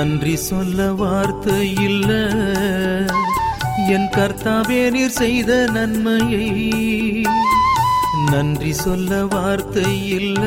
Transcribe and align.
நன்றி 0.00 0.36
சொல்ல 0.36 0.92
வார்த்தை 0.92 1.74
இல்ல. 1.74 2.12
என் 3.88 4.08
கர்த்தாவே 4.10 4.90
நீர் 4.90 5.10
செய்த 5.10 5.68
நன்மையை 5.72 6.70
நன்றி 8.30 8.72
சொல்ல 8.72 9.26
வார்த்தை 9.26 10.08
இல்ல. 10.08 10.40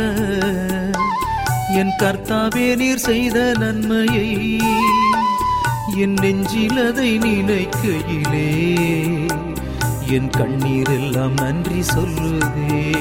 என் 1.73 1.91
கர்த்தாவே 1.99 2.75
நீர் 2.75 2.97
செய்த 2.97 3.53
நன்மையை 3.59 4.59
என் 5.97 6.13
நெஞ்சில் 6.13 6.85
அதை 6.85 7.17
நினைக்கையிலே. 7.17 8.49
என் 10.07 10.29
கண்ணீர் 10.29 10.89
எல்லாம் 10.89 11.33
நன்றி 11.33 11.81
சொல்லுதே. 11.81 12.95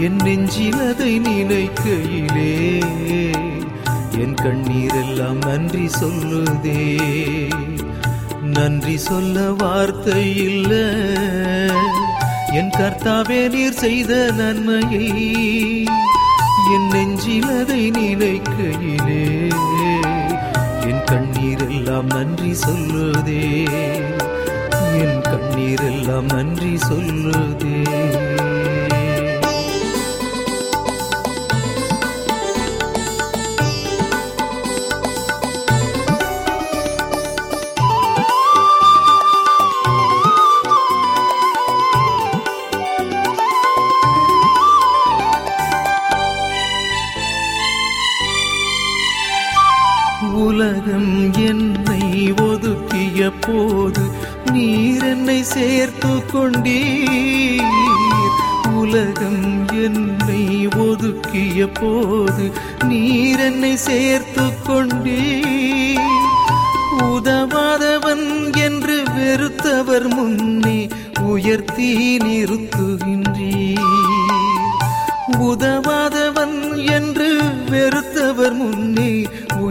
என் 0.00 0.16
நெஞ்சில் 0.16 0.88
அதை 0.88 1.20
நினைக்கையிலே. 1.20 2.80
என் 4.18 4.34
கண்ணீரெல்லாம் 4.34 5.46
நன்றி 5.46 5.88
சொல்லுதே. 6.00 7.00
நன்றி 8.42 8.98
சொல்ல 8.98 9.50
வார்த்தை 9.50 10.36
இல்ல. 10.36 10.74
என் 12.52 12.70
கர்த்தாவே 12.70 13.50
நீர் 13.50 13.72
செய்த 13.72 14.30
நன்மையை 14.36 15.84
என் 16.72 16.88
நெஞ்சிலதை 16.90 17.90
நினைக்கையிலே. 17.90 19.52
என் 20.80 21.04
கண்ணீரெல்லாம் 21.10 22.04
நன்றி 22.04 22.54
சொல்லுதே. 22.66 23.66
என் 24.94 25.20
கண்ணீரெல்லாம் 25.20 26.34
நன்றி 26.34 26.78
சொல்லுதே. 26.78 27.82
உலகம் 50.44 51.32
என்னை 51.46 52.04
ஒதுக்கிய 52.42 53.20
போது 53.40 54.04
நீர் 54.52 55.04
என்னை 55.04 55.42
சேர்த்து 55.42 56.12
கொண்டீர். 56.32 57.76
உலகம் 58.74 59.44
என்னை 59.84 60.42
ஒதுக்கிய 60.86 61.68
போது 61.80 62.46
நீர் 62.84 63.38
என்னை 63.38 63.76
சேர்த்து 63.76 64.46
கொண்டீர். 64.68 66.10
உதவாதவன் 67.12 68.26
என்று 68.66 68.96
வெறுத்தவர் 69.16 70.08
முன்னே 70.14 70.78
உயர்த்தி 71.22 71.90
நிறுத்துகின்றீர். 72.16 73.90
உதவாதவன் 75.50 76.58
என்று 76.92 77.28
வெறுத்தவர் 77.70 78.54
முன்னே 78.54 79.12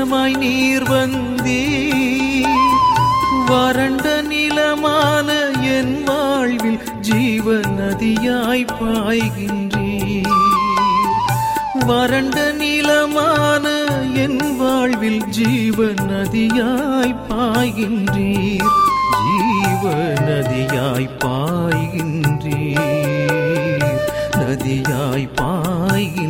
வெளிச்சமாய் 0.08 0.38
நீர் 0.38 0.84
வந்தீர். 0.84 2.56
வறண்ட 3.46 4.22
நிலமான 4.22 5.34
என் 5.50 6.04
வாழ்வில் 6.04 6.80
ஜீவ 7.02 7.54
நதியாய் 7.54 8.66
பாய்கின்றீர். 8.82 10.28
வறண்ட 11.86 12.52
நிலமான 12.52 13.86
என் 14.16 14.58
வாழ்வில் 14.58 15.26
ஜீவ 15.26 15.84
நதியாய் 15.84 17.16
பாய்கின்றீர். 17.30 18.70
ஜீவ 19.28 19.94
நதியாய் 20.28 21.10
பாய்கின்றீர். 21.26 22.76
நதியாய் 24.34 25.30
பாய்கின்ற 25.36 26.27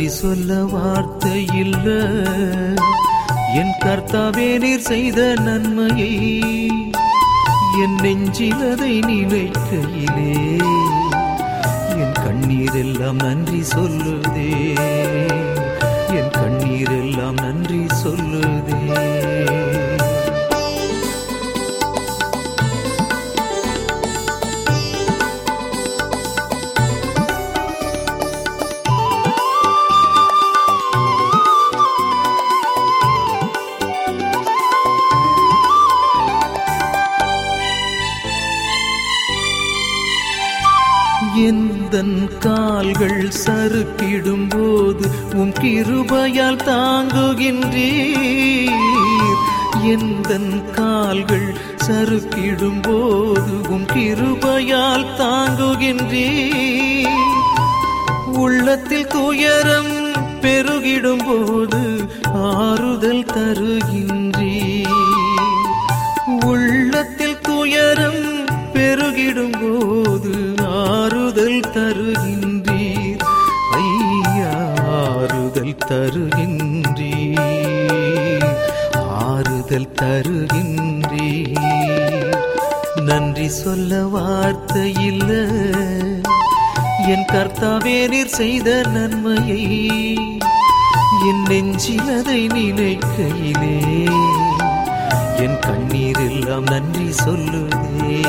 நன்றி 0.00 0.14
சொல்ல 0.14 0.64
வார்த்தை 0.64 1.46
இல்ல. 1.54 1.86
என் 3.54 3.74
கர்த்தாவே 3.84 4.58
நீர் 4.58 4.80
செய்த 4.80 5.34
நன்மையை 5.40 6.14
என் 7.82 7.96
நெஞ்சிலதை 7.96 8.92
நினைக்கையிலே 9.08 10.32
என் 12.02 12.16
கண்ணீர் 12.24 12.74
எல்லாம் 12.74 13.16
நன்றி 13.16 13.62
சொல்லுதே. 13.76 14.48
என் 16.08 16.32
கண்ணீர் 16.32 16.94
எல்லாம் 17.00 17.34
நன்றி 17.34 17.82
சொல்லுதே. 18.04 18.80
உம் 45.40 45.52
கிருபையால் 45.52 46.56
தாங்குகின்றீர். 46.56 48.74
எந்த 49.82 50.38
கால்கள் 50.72 51.56
சறுக்கிடும் 51.86 52.82
போது 52.82 53.68
உம் 53.68 53.84
கிருபையால் 53.84 55.06
தாங்குகின்றீர். 55.18 57.06
உள்ளத்தில் 58.26 59.06
துயரம் 59.06 60.12
பெருகிடும் 60.40 61.26
போது 61.26 62.08
ஆறுதல் 62.34 63.24
தருகின்றீர். 63.24 64.88
உள்ளத்தில் 66.44 67.40
துயரம் 67.40 68.44
பெருகிடும் 68.72 69.60
போது 69.60 70.56
ஆறுதல் 70.66 71.60
தருகின்ற 71.60 72.39
ஆறுதல் 75.90 76.26
தருகின்றீர். 76.32 77.38
ஆறுதல் 79.02 79.92
தருகின்றீர். 79.92 81.56
நன்றி 83.04 83.48
சொல்ல 83.48 84.02
வார்த்தை 84.04 84.94
இல்ல 85.00 85.30
என் 87.06 87.26
கர்த்தாவே 87.32 88.08
நீர் 88.08 88.28
செய்த 88.28 88.82
நன்மையை 88.86 89.64
என் 91.28 91.42
நெஞ்சில் 91.48 92.10
நினைக்கையிலே 92.50 93.76
என் 95.36 95.58
கண்ணீர் 95.58 96.30
எல்லாம் 96.30 96.64
நன்றி 96.64 97.12
சொல்லுதே 97.12 98.22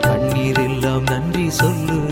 கண்ணீர் 0.00 0.60
எல்லாம் 0.60 1.02
நன்றி 1.02 1.48
சொல்லுதே 1.50 2.11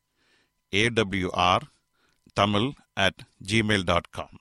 AWR 0.75 1.61
Tamil 2.33 2.71
at 2.93 3.21
Gmail 3.51 3.83
dot 3.83 4.09
com 4.09 4.37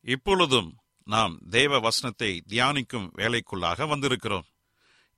இப்பொழுதும் 0.00 0.74
நாம் 1.04 1.38
தேவ 1.50 1.78
வசனத்தை 1.78 2.42
தியானிக்கும் 2.48 3.08
வேலைக்குள்ளாக 3.16 3.88
வந்திருக்கிறோம். 3.88 4.46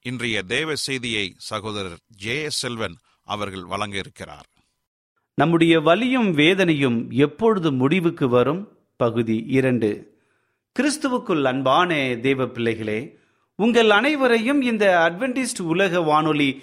இன்றைய 0.00 0.42
தேவ 0.42 0.74
செய்தியை 0.74 1.34
சகோதரர் 1.36 1.98
ஜே 2.06 2.50
செல்வன் 2.50 2.96
அவர்கள் 3.22 3.64
வழங்க 3.64 3.96
இருக்கிறார் 3.96 4.46
நம்முடைய 5.34 5.80
வலியும் 5.80 6.30
வேதனையும் 6.30 7.10
எப்பொழுது 7.10 7.72
முடிவுக்கு 7.72 8.28
வரும்? 8.28 8.72
பகுதி 8.96 9.44
இரண்டு. 9.48 10.16
கிறிஸ்துவுக்குள் 10.76 11.42
அன்பான 11.42 12.18
தேவ 12.22 12.46
பிள்ளைகளே 12.46 13.18
உங்கள் 13.54 13.90
அனைவரையும் 13.90 14.62
இந்த 14.62 15.10
அட்வென்டிஸ்ட் 15.10 15.60
உலக 15.62 16.00
வானொலி 16.00 16.62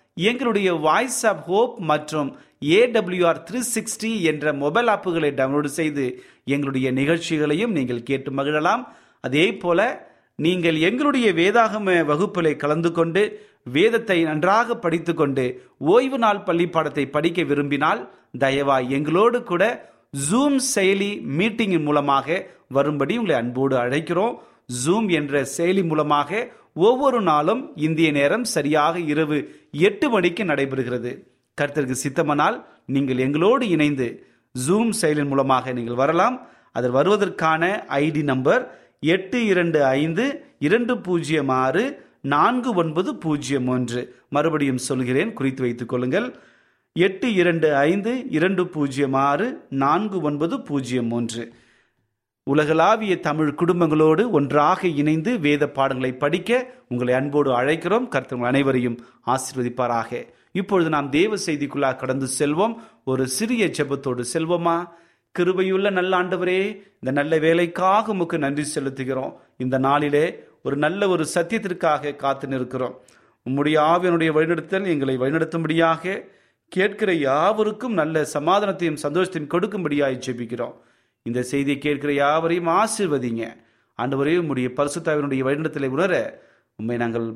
எங்களுடைய 0.17 0.69
வாய்ஸ் 0.85 1.19
ஆப் 1.25 1.43
ஹோப் 1.49 1.75
மற்றும் 1.91 2.29
ஏடபிள்யூஆர் 2.79 3.39
த்ரீ 3.47 3.59
சிக்ஸ்டி 3.75 4.09
என்ற 4.31 4.53
மொபைல் 4.53 4.89
ஆப்புகளை 4.93 5.29
டவுன்லோடு 5.37 5.69
செய்து 5.77 6.05
எங்களுடைய 6.45 6.87
நிகழ்ச்சிகளையும் 6.91 7.75
நீங்கள் 7.77 8.07
கேட்டு 8.09 8.31
மகிழலாம். 8.31 8.83
அதே 9.27 9.45
போல 9.63 9.79
நீங்கள் 10.35 10.77
எங்களுடைய 10.89 11.27
வேதாகம 11.39 11.95
வகுப்பில் 12.11 12.59
கலந்து 12.63 12.91
கொண்டு 12.91 13.23
வேதத்தை 13.75 14.17
நன்றாக 14.23 14.75
படித்துக்கொண்டு 14.75 15.45
ஓய்வு 15.93 16.17
நாள் 16.17 16.43
பள்ளி 16.43 16.67
பாடத்தை 16.67 17.05
படிக்க 17.15 17.41
விரும்பினால் 17.43 18.01
தயவாய் 18.43 18.87
எங்களோடு 18.97 19.39
கூட 19.43 19.63
ஜூம் 20.29 20.57
செயலி 20.75 21.11
மீட்டிங்கின் 21.39 21.87
மூலமாக 21.89 22.47
வரும்படி 22.77 23.13
உங்களை 23.17 23.35
அன்போடு 23.41 23.75
அழைக்கிறோம். 23.77 24.35
ஜூம் 24.85 25.07
என்ற 25.19 25.43
செயலி 25.57 25.83
மூலமாக 25.87 26.49
ஒவ்வொரு 26.73 27.21
நாளும் 27.21 27.71
இந்திய 27.75 28.11
நேரம் 28.11 28.43
சரியாக 28.43 28.99
இரவு 28.99 29.67
எட்டு 29.71 30.09
மணிக்கு 30.09 30.43
நடைபெறுகிறது. 30.43 31.27
கர்த்தருக்கு 31.61 31.95
சித்தமானால் 32.03 32.63
நீங்கள் 32.85 33.17
எங்களோடு 33.17 33.69
இணைந்து 33.69 34.25
ஜூம் 34.67 34.89
செயலின் 35.01 35.27
மூலமாக 35.27 35.71
நீங்கள் 35.71 35.95
வரலாம். 35.95 36.47
அதில் 36.71 36.91
வருவதற்கான 36.91 37.83
ஐடி 37.89 38.23
நம்பர் 38.23 38.79
எட்டு 38.99 39.45
இரண்டு 39.45 39.85
ஐந்து 39.85 40.43
இரண்டு 40.59 40.97
பூஜ்ஜியம் 40.97 41.49
ஆறு 41.49 42.09
நான்கு 42.21 42.73
ஒன்பது 42.73 43.15
பூஜ்ஜியம் 43.15 43.67
ஒன்று. 43.67 44.15
மறுபடியும் 44.29 44.77
சொல்கிறேன் 44.77 45.33
குறித்து 45.33 45.61
வைத்துக் 45.61 45.89
கொள்ளுங்கள். 45.89 46.35
எட்டு 46.93 47.33
இரண்டு 47.33 47.75
ஐந்து 47.75 48.29
இரண்டு 48.29 48.67
பூஜ்ஜியம் 48.67 49.13
ஆறு 49.13 49.65
நான்கு 49.69 50.21
ஒன்பது 50.21 50.61
பூஜ்ஜியம் 50.61 51.11
ஒன்று. 51.11 51.53
உலகளாவிய 52.43 53.19
தமிழ் 53.19 53.55
குடும்பங்களோடு 53.57 54.29
ஒன்றாக 54.29 54.87
இணைந்து 54.87 55.39
வேத 55.39 55.69
பாடங்களை 55.69 56.13
படிக்க 56.13 56.73
உங்களை 56.89 57.13
அன்போடு 57.13 57.51
அழைக்கிறோம். 57.51 58.07
கர்த்தர் 58.07 58.43
அனைவரையும் 58.43 58.97
ஆசிர்வதிப்பாராக. 59.25 60.27
இப்பொழுது 60.51 60.89
நாம் 60.89 61.09
தேவ 61.09 61.35
செய்திக்குள்ளாக 61.45 61.95
கடந்து 61.95 62.27
செல்வோம். 62.39 62.75
ஒரு 63.05 63.27
சிறிய 63.27 63.65
ஜெபத்தோடு 63.65 64.23
செல்வோமா? 64.33 64.89
கிருபையுள்ள 65.39 65.91
நல்ல 65.91 66.17
ஆண்டவரே 66.17 66.61
இந்த 66.93 67.11
நல்ல 67.11 67.37
வேலைக்காக 67.37 68.11
உமக்கு 68.11 68.37
நன்றி 68.37 68.65
செலுத்துகிறோம். 68.75 69.33
இந்த 69.57 69.77
நாளிலே 69.77 70.43
ஒரு 70.63 70.75
நல்ல 70.75 71.07
ஒரு 71.07 71.25
சத்தியத்திற்காக 71.35 72.15
காத்து 72.15 72.47
நிற்கிறோம். 72.47 72.99
உம்முடைய 73.49 73.77
ஆவியனுடைய 73.93 74.31
வழிநடத்தல் 74.31 74.87
எங்களை 74.87 75.17
வழிநடத்தும்படியாக 75.17 76.25
கேட்கிற 76.67 77.13
யாவருக்கும் 77.13 77.93
நல்ல 77.93 78.27
சமாதானத்தையும் 78.33 79.03
சந்தோஷத்தையும் 79.03 79.51
கொடுக்கும்படியாக 79.53 80.21
ஜெபிக்கிறோம். 80.27 80.73
இந்த 81.29 81.41
செய்தியை 81.41 81.79
கேட்கிற 81.79 82.13
யாவரையும் 82.13 82.67
ஆசிர்வதிங்க. 82.67 83.43
ஆண்டவரே 84.01 84.33
உம்முடைய 84.41 84.69
பரிசுத்தாவினுடைய 84.77 85.41
வழிநடத்தலை 85.47 85.87
உணர 85.87 86.13
உண்மை 86.75 86.97
நாங்கள் 86.97 87.27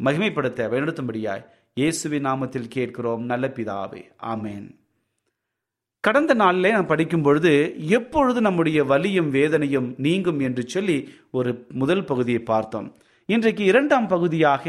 மகிமைப்படுத்த 0.00 0.68
வழிநடத்தும்படியாய் 0.72 1.44
இயேசுவின் 1.74 2.24
நாமத்தில் 2.24 2.72
கேட்கிறோம். 2.76 3.24
நல்ல 3.24 3.52
பிதாவே 3.56 4.02
ஆமேன். 4.22 4.66
கடந்த 6.00 6.34
நாளில் 6.34 6.72
நாம் 6.72 6.86
படிக்கும் 6.86 7.22
பொழுது 7.22 7.52
எப்பொழுது 7.88 8.40
நம்முடைய 8.40 8.84
வலியும் 8.84 9.30
வேதனையும் 9.30 9.94
நீங்கும்? 9.98 10.40
என்று 10.40 10.62
சொல்லி 10.68 10.96
ஒரு 11.30 11.66
முதல் 11.72 12.04
பகுதியை 12.04 12.40
பார்த்தோம். 12.40 12.88
இன்றைக்கு 13.28 13.64
இரண்டாம் 13.64 14.08
பகுதியாக 14.08 14.64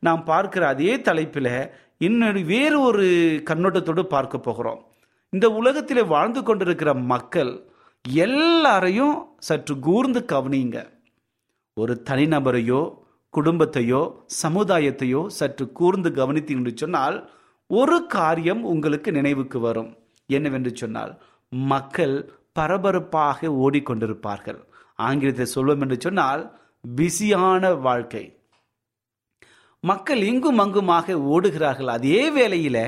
நாம் 0.00 0.24
பார்க்கிற 0.24 0.66
அதே 0.66 1.00
தலைப்பில் 1.00 1.70
இன்னொரு 1.98 2.40
வேறு 2.52 2.80
ஒரு 2.80 3.06
கண்ணோட்டத்தோடு 3.50 4.02
பார்க்க 4.02 4.38
போகிறோம். 4.38 4.84
இந்த 5.32 5.46
உலகத்தில் 5.50 6.10
வாழ்ந்து 6.14 6.42
கொண்டிருக்கிற 6.42 6.94
மக்கள் 6.94 7.52
எல்லாரையும் 8.04 9.16
சற்று 9.38 9.78
கூர்ந்து 9.78 10.20
கவனிங்க. 10.32 10.78
ஒரு 11.76 12.02
தனிநபரையோ 12.10 12.80
குடும்பத்தையோ 13.34 14.02
சமுதாயத்தையோ 14.42 15.26
சற்று 15.26 15.72
கூர்ந்து 15.72 16.10
கவனித்தீங்கன்னு 16.10 16.72
சொன்னால் 16.74 17.16
ஒரு 17.70 18.06
காரியம் 18.06 18.62
உங்களுக்கு 18.64 19.12
நினைவுக்கு 19.12 19.60
வரும். 19.60 19.90
என்னவென்று 20.26 20.72
சொன்னால் 20.76 21.12
மக்கள் 21.50 22.16
பரபரப்பாக 22.52 23.48
ஓடிக்கொண்டிருப்பார்கள். 23.64 24.60
ஆங்கிலத்தை 24.98 25.46
சொல்வோம் 25.54 25.80
என்று 25.80 25.98
சொன்னால் 26.00 26.42
பிஸியான 26.96 27.72
வாழ்க்கை. 27.80 28.24
மக்கள் 29.84 30.22
இங்கும் 30.22 30.58
அங்குமாக 30.58 31.14
ஓடுகிறார்கள். 31.34 31.90
அதே 31.98 32.30
வேளையில் 32.30 32.84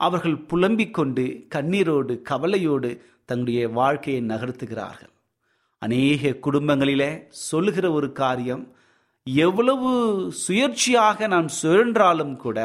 அவர்கள் 0.00 0.36
புலம்பிக் 0.38 0.94
கொண்டு 0.94 1.24
கண்ணீரோடு 1.54 2.14
கவலையோடு 2.22 2.90
தங்களுடைய 3.28 3.68
வாழ்க்கையை 3.78 4.20
நகர்த்துகிறார்கள். 4.22 5.14
அநேக 5.82 6.30
குடும்பங்களிலே 6.46 7.10
சொல்லுகிற 7.48 7.86
ஒரு 7.98 8.08
காரியம் 8.20 8.64
எவ்வளவு 9.26 9.90
சுயற்சியாக 10.42 11.26
நான் 11.34 11.48
சுழன்றாலும் 11.60 12.36
கூட 12.44 12.58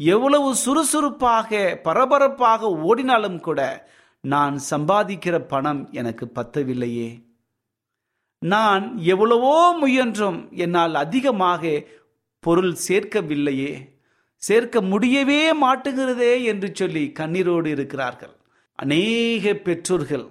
எவ்வளவு 0.00 0.48
சுறுசுறுப்பாக 0.64 1.60
பரபரப்பாக 1.82 2.70
ஓடினாலும் 2.88 3.38
கூட 3.40 3.60
நான் 4.24 4.56
சம்பாதிக்கிற 4.70 5.36
பணம் 5.52 5.82
எனக்கு 6.00 6.24
பத்தவில்லையே. 6.38 7.10
நான் 8.42 8.84
எவ்வளவோ 9.12 9.54
முயன்றும் 9.80 10.40
என்னால் 10.64 10.94
அதிகமாக 11.04 11.62
பொருள் 12.44 12.74
சேர்க்கவில்லையே. 12.88 13.72
சேர்க்க 14.42 14.80
முடியவே 14.90 15.40
மாட்டுகிறதே 15.62 16.32
என்று 16.50 16.68
சொல்லி 16.74 17.04
கண்ணீரோடு 17.20 17.70
இருக்கிறார்கள். 17.76 18.34
அநேக 18.78 19.54
பெற்றோர்கள் 19.66 20.26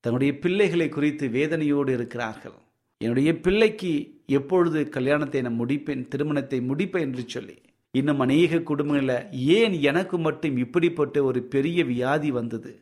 தன்னுடைய 0.00 0.38
பிள்ளைகளை 0.38 0.88
குறித்து 0.88 1.26
வேதனையோடு 1.28 1.88
இருக்கிறார்கள். 1.88 2.56
என்னுடைய 3.00 3.40
பிள்ளைக்கு 3.40 3.92
எப்பொழுது 4.38 4.88
கல்யாணத்தை 4.88 5.40
நான் 5.42 5.60
முடிப்பேன் 5.60 6.08
திருமணத்தை 6.08 6.58
முடிப்பேன் 6.60 7.06
என்று 7.08 7.24
சொல்லி 7.26 7.56
இன்னும் 7.94 8.20
அநேக 8.20 8.60
குடும்பங்களில் 8.60 9.28
ஏன் 9.58 9.74
எனக்கு 9.80 10.18
மட்டும் 10.18 10.56
இப்படிப்பட்ட 10.56 11.16
ஒரு 11.24 11.42
பெரிய 11.42 11.84
வியாதி 11.84 12.30
வந்தது? 12.30 12.72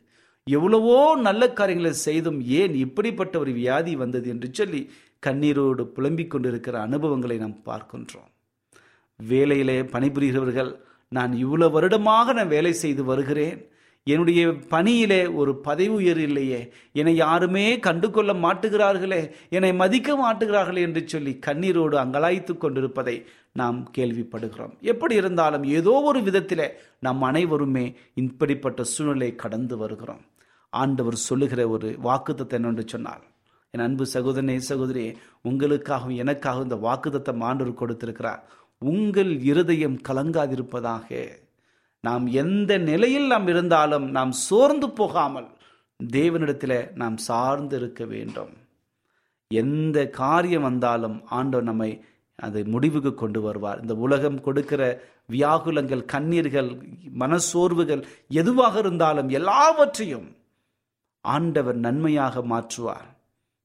எவ்வளவோ 0.46 0.98
நல்ல 1.20 1.52
காரியங்களை 1.52 1.92
செய்தும் 1.92 2.40
ஏன் 2.40 2.74
இப்படிப்பட்ட 2.74 3.34
ஒரு 3.38 3.52
வியாதி 3.52 3.96
வந்தது 3.96 4.28
என்று 4.28 4.48
சொல்லி 4.52 4.90
கண்ணீரோடு 5.26 5.82
புலம்பிக் 5.96 6.30
கொண்டிருக்கிற 6.30 6.80
அனுபவங்களை 6.80 7.38
நாம் 7.38 7.58
பார்க்கின்றோம். 7.64 8.30
வேலையிலே 9.20 9.78
பணிபுரிகிறவர்கள் 9.94 10.72
நான் 11.08 11.32
இவ்வளவு 11.32 11.72
வருடமாக 11.72 12.32
நான் 12.32 12.54
வேலை 12.56 12.72
செய்து 12.72 13.04
வருகிறேன். 13.04 13.60
என்னுடைய 14.02 14.52
பணியிலே 14.52 15.26
ஒரு 15.26 15.56
பதவி 15.56 15.88
உயர் 15.88 16.18
இல்லையே. 16.18 16.72
என்னை 16.92 17.16
யாருமே 17.16 17.78
கண்டு 17.78 18.10
கொள்ள 18.10 18.32
மாட்டுகிறார்களே. 18.32 19.30
என்னை 19.48 19.72
மதிக்க 19.72 20.16
மாட்டுகிறார்களே 20.16 20.76
என்று 20.76 21.02
சொல்லி 21.06 21.38
கண்ணீரோடு 21.46 21.96
அங்கலாய்த்து 22.04 22.56
கொண்டிருப்பதை 22.56 23.24
நாம் 23.52 23.92
கேள்விப்படுகிறோம். 23.98 24.72
எப்படி 24.80 25.14
இருந்தாலும் 25.14 25.64
ஏதோ 25.64 25.90
ஒரு 25.90 26.22
விதத்தில் 26.22 26.66
நாம் 26.98 27.22
அனைவருமே 27.22 27.94
இப்படிப்பட்ட 28.14 28.84
சூழ்நிலை 28.84 29.34
கடந்து 29.34 29.76
வருகிறோம். 29.76 30.22
ஆண்டவர் 30.70 31.14
சொல்லுகிற 31.14 31.68
ஒரு 31.68 31.98
வாக்குத்தத்தை 32.04 32.52
என்னென்று 32.52 32.84
சொன்னால் 32.86 33.22
என் 33.70 33.82
அன்பு 33.82 34.04
சகோதரனே 34.14 34.56
சகோதரி 34.56 35.04
உங்களுக்காகவும் 35.48 36.20
எனக்காகவும் 36.22 36.62
இந்த 36.62 36.78
வாக்குத்தத்தை 36.88 37.40
ஆண்டவர் 37.40 37.80
கொடுத்திருக்கிறார். 37.82 38.42
உங்கள் 38.78 39.40
இருதயம் 39.40 39.98
கலங்காதிருப்பதாக 40.08 41.08
நாம் 42.04 42.26
எந்த 42.32 42.78
நிலையில் 42.78 43.26
நாம் 43.26 43.46
இருந்தாலும் 43.46 44.10
நாம் 44.10 44.32
சோர்ந்து 44.32 44.90
போகாமல் 44.90 45.48
தேவனிடத்தில் 46.00 46.78
நாம் 46.94 47.16
சார்ந்து 47.16 47.76
இருக்க 47.76 48.04
வேண்டும். 48.04 48.52
எந்த 49.50 50.06
காரியம் 50.06 50.62
வந்தாலும் 50.62 51.16
ஆண்டவர் 51.38 51.64
நம்மை 51.64 51.90
அதை 52.38 52.62
முடிவுக்கு 52.64 53.14
கொண்டு 53.14 53.40
வருவார். 53.40 53.80
இந்த 53.80 53.94
உலகம் 53.94 54.40
கொடுக்கிற 54.40 54.82
வியாகுலங்கள் 55.32 56.04
கண்ணீர்கள் 56.12 56.70
மனசோர்வுகள் 57.18 58.02
எதுவாக 58.28 58.78
இருந்தாலும் 58.78 59.28
எல்லாவற்றையும் 59.28 60.28
ஆண்டவர் 61.20 61.76
நன்மையாக 61.76 62.42
மாற்றுவார். 62.42 63.08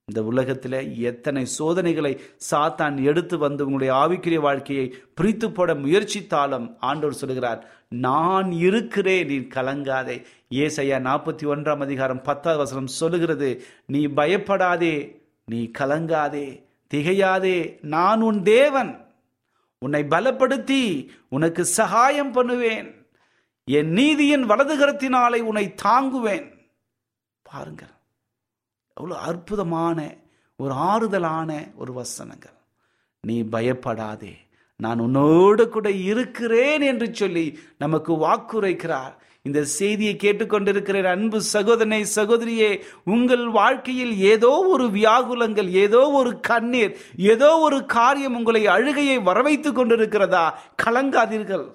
இந்த 0.08 0.24
உலகத்தில் 0.24 0.80
எத்தனை 1.10 1.46
சோதனைகளை 1.58 2.12
சாத்தான் 2.52 2.98
எடுத்து 3.04 3.38
வந்து 3.38 3.66
உங்களுடைய 3.66 3.92
ஆவிக்குரிய 3.94 4.40
வாழ்க்கையை 4.40 4.86
பிரித்து 5.14 5.52
போட 5.52 5.74
முயற்சித்தாலும் 5.76 6.68
ஆண்டவர் 6.80 7.22
சொல்கிறார் 7.22 7.62
நான் 7.88 8.52
இருக்கிறேன் 8.52 9.28
நீ 9.28 9.38
கலங்காதே. 9.38 10.26
ஏசையா 10.50 10.98
நாற்பத்தி 11.00 11.44
ஒன்றாம் 11.44 11.80
அதிகாரம் 11.80 12.22
பத்தாவது 12.22 12.64
வசனம் 12.64 12.88
சொல்லுகிறது 12.88 13.64
நீ 13.86 14.06
பயப்படாதே 14.06 15.22
நீ 15.46 15.72
கலங்காதே 15.78 16.64
திகையாதே 16.94 17.78
நான் 17.82 18.22
உன் 18.22 18.44
தேவன். 18.44 19.06
உன்னை 19.80 20.04
பலப்படுத்தி 20.04 21.08
உனக்கு 21.30 21.66
சகாயம் 21.66 22.32
பண்ணுவேன். 22.32 23.08
என் 23.64 23.90
நீதியின் 23.90 24.50
வலதுகரத்தினாலே 24.50 25.40
உன்னை 25.40 25.76
தாங்குவேன். 25.84 26.74
பாருங்கள் 27.42 27.94
அவ்வளோ 29.02 29.14
அற்புதமான 29.14 30.16
ஒரு 30.56 30.74
ஆறுதலான 30.74 31.76
ஒரு 31.76 31.94
வசனங்கள். 31.94 32.58
நீ 33.22 33.44
பயப்படாதே 33.44 34.38
நான் 34.78 35.00
உன்னோடு 35.00 35.70
கூட 35.70 35.92
இருக்கிறேன் 35.92 36.82
என்று 36.82 37.08
சொல்லி 37.14 37.60
நமக்கு 37.78 38.14
வாக்குரைக்கிறார். 38.14 39.14
இந்த 39.42 39.64
செய்தியை 39.64 40.16
கேட்டுக்கொண்டிருக்கிற 40.16 41.04
அன்பு 41.04 41.42
சகோதரனை 41.42 42.06
சகோதரியே 42.16 42.82
உங்கள் 43.04 43.50
வாழ்க்கையில் 43.50 44.18
ஏதோ 44.18 44.66
ஒரு 44.68 44.86
வியாகுலங்கள் 44.86 45.70
ஏதோ 45.70 46.10
ஒரு 46.10 46.40
கண்ணீர் 46.40 46.98
ஏதோ 47.16 47.58
ஒரு 47.58 47.86
காரியம் 47.86 48.36
உங்களை 48.36 48.68
அழுகையை 48.68 49.18
வரவைத்துக் 49.20 49.78
கொண்டிருக்கிறதா? 49.80 50.46
கலங்காதீர்கள். 50.84 51.68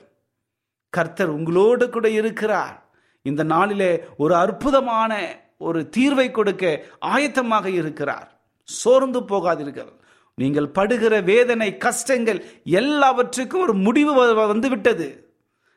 கர்த்தர் 0.89 1.29
உங்களோடு 1.29 1.91
கூட 1.91 2.11
இருக்கிறார். 2.11 2.91
இந்த 3.23 3.43
நாளிலே 3.43 4.01
ஒரு 4.17 4.35
அற்புதமான 4.35 5.13
ஒரு 5.59 5.91
தீர்வை 5.97 6.31
கொடுக்க 6.31 6.85
ஆயத்தமாக 7.07 7.67
இருக்கிறார். 7.67 8.41
சோர்ந்து 8.63 9.21
போகாதீர்கள். 9.21 9.99
நீங்கள் 10.41 10.69
படுகிற 10.69 11.21
வேதனை 11.21 11.77
கஷ்டங்கள் 11.77 12.45
எல்லாவற்றுக்கும் 12.65 13.61
ஒரு 13.61 13.75
முடிவு 13.75 14.13
வ- 14.15 14.47
வந்துவிட்டது. 14.47 15.09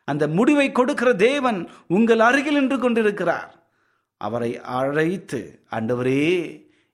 அந்த 0.05 0.27
முடிவை 0.27 0.71
கொடுக்கிற 0.71 1.13
தேவன் 1.13 1.69
உங்கள் 1.87 2.19
அருகில் 2.19 2.53
நின்று 2.53 2.79
கொண்டிருக்கிறார். 2.79 3.67
அவரை 4.17 4.59
அழைத்து 4.59 5.59
ஆண்டவரே 5.71 6.23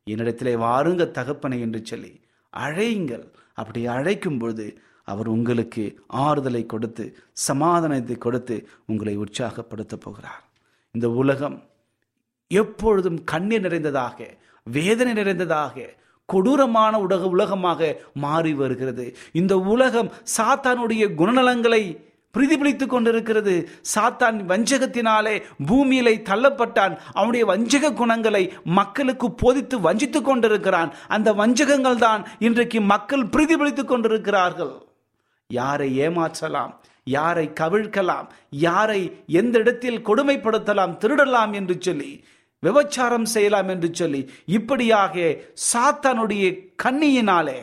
என்னிடத்திலே 0.09 0.55
வாருங்க 0.57 1.11
தகப்பனை 1.11 1.59
என்று 1.59 1.81
சொல்லி 1.83 2.21
அழையுங்கள். 2.57 3.31
அப்படி 3.53 3.87
அழைக்கும் 3.87 4.37
பொழுது 4.37 4.81
அவர் 5.03 5.27
உங்களுக்கு 5.27 6.03
ஆறுதலை 6.13 6.65
கொடுத்து 6.65 7.17
சமாதானத்தை 7.33 8.15
கொடுத்து 8.15 8.69
உங்களை 8.85 9.17
உற்சாகப்படுத்த 9.17 9.97
போகிறார். 9.97 10.43
இந்த 10.91 11.09
உலகம் 11.09 11.63
எப்பொழுதும் 12.47 13.23
கண்ணீர் 13.23 13.61
நிறைந்ததாக 13.61 14.37
வேதனை 14.63 15.13
நிறைந்ததாக 15.13 15.97
கொடூரமான 16.33 16.93
உலக 17.05 17.23
உலகமாக 17.35 17.79
மாறி 18.25 18.53
வருகிறது. 18.61 19.05
இந்த 19.41 19.53
உலகம் 19.75 20.11
சாத்தானுடைய 20.37 21.05
குணநலங்களை 21.21 21.83
பிரதிபலித்துக் 22.33 22.93
கொண்டிருக்கிறது. 22.93 23.53
சாத்தான் 23.93 24.37
வஞ்சகத்தினாலே 24.51 25.35
பூமியிலே 25.69 26.13
தள்ளப்பட்டான். 26.29 26.93
அவனுடைய 27.13 27.43
வஞ்சக 27.51 27.93
குணங்களை 27.93 28.43
மக்களுக்கு 28.77 29.27
போதித்து 29.41 29.77
வஞ்சித்து 29.79 30.21
கொண்டிருக்கிறான். 30.21 30.91
அந்த 31.07 31.29
வஞ்சகங்கள் 31.33 32.03
தான் 32.05 32.21
இன்றைக்கு 32.39 32.81
மக்கள் 32.93 33.29
பிரதிபலித்துக் 33.33 33.91
கொண்டிருக்கிறார்கள். 33.91 34.73
யாரை 35.53 35.89
ஏமாற்றலாம்? 35.99 36.73
யாரை 37.03 37.45
கவிழ்க்கலாம்? 37.59 38.27
யாரை 38.65 39.01
எந்த 39.27 39.55
இடத்தில் 39.57 40.03
கொடுமைப்படுத்தலாம்? 40.07 40.93
திருடலாம் 41.03 41.53
என்று 41.53 41.75
சொல்லி 41.79 42.11
விபச்சாரம் 42.63 43.25
செய்யலாம் 43.25 43.67
என்று 43.67 43.89
சொல்லி 43.93 44.21
இப்படியாக 44.45 45.15
சாத்தானுடைய 45.73 46.45
கண்ணியினாலே 46.83 47.59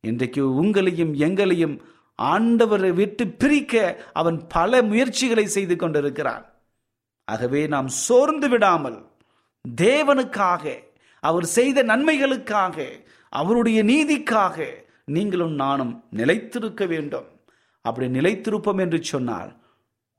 இன்றைக்கு 0.00 0.42
உங்களையும் 0.62 1.14
எங்களையும் 1.14 1.76
ஆண்டவரை 2.18 2.92
விட்டு 2.92 3.24
பிரிக்க 3.28 3.74
அவன் 4.12 4.46
பல 4.46 4.82
முயற்சிகளை 4.82 5.44
செய்து 5.44 5.76
கொண்டிருக்கிறான். 5.76 6.44
ஆகவே 7.24 7.66
நாம் 7.66 7.88
சோர்ந்து 7.88 8.48
விடாமல் 8.48 8.98
தேவனுக்காக 9.76 10.64
அவர் 11.22 11.46
செய்த 11.56 11.82
நன்மைகளுக்காக 11.82 12.86
அவருடைய 13.32 13.78
நீதிக்காக 13.84 14.66
நீங்களும் 15.04 15.54
நானும் 15.54 16.04
நிலைத்திருக்க 16.10 16.86
வேண்டும். 16.86 17.28
அப்படி 17.84 18.06
நிலைத்திருப்போம் 18.18 18.80
என்று 18.80 18.98
சொன்னால் 19.02 19.50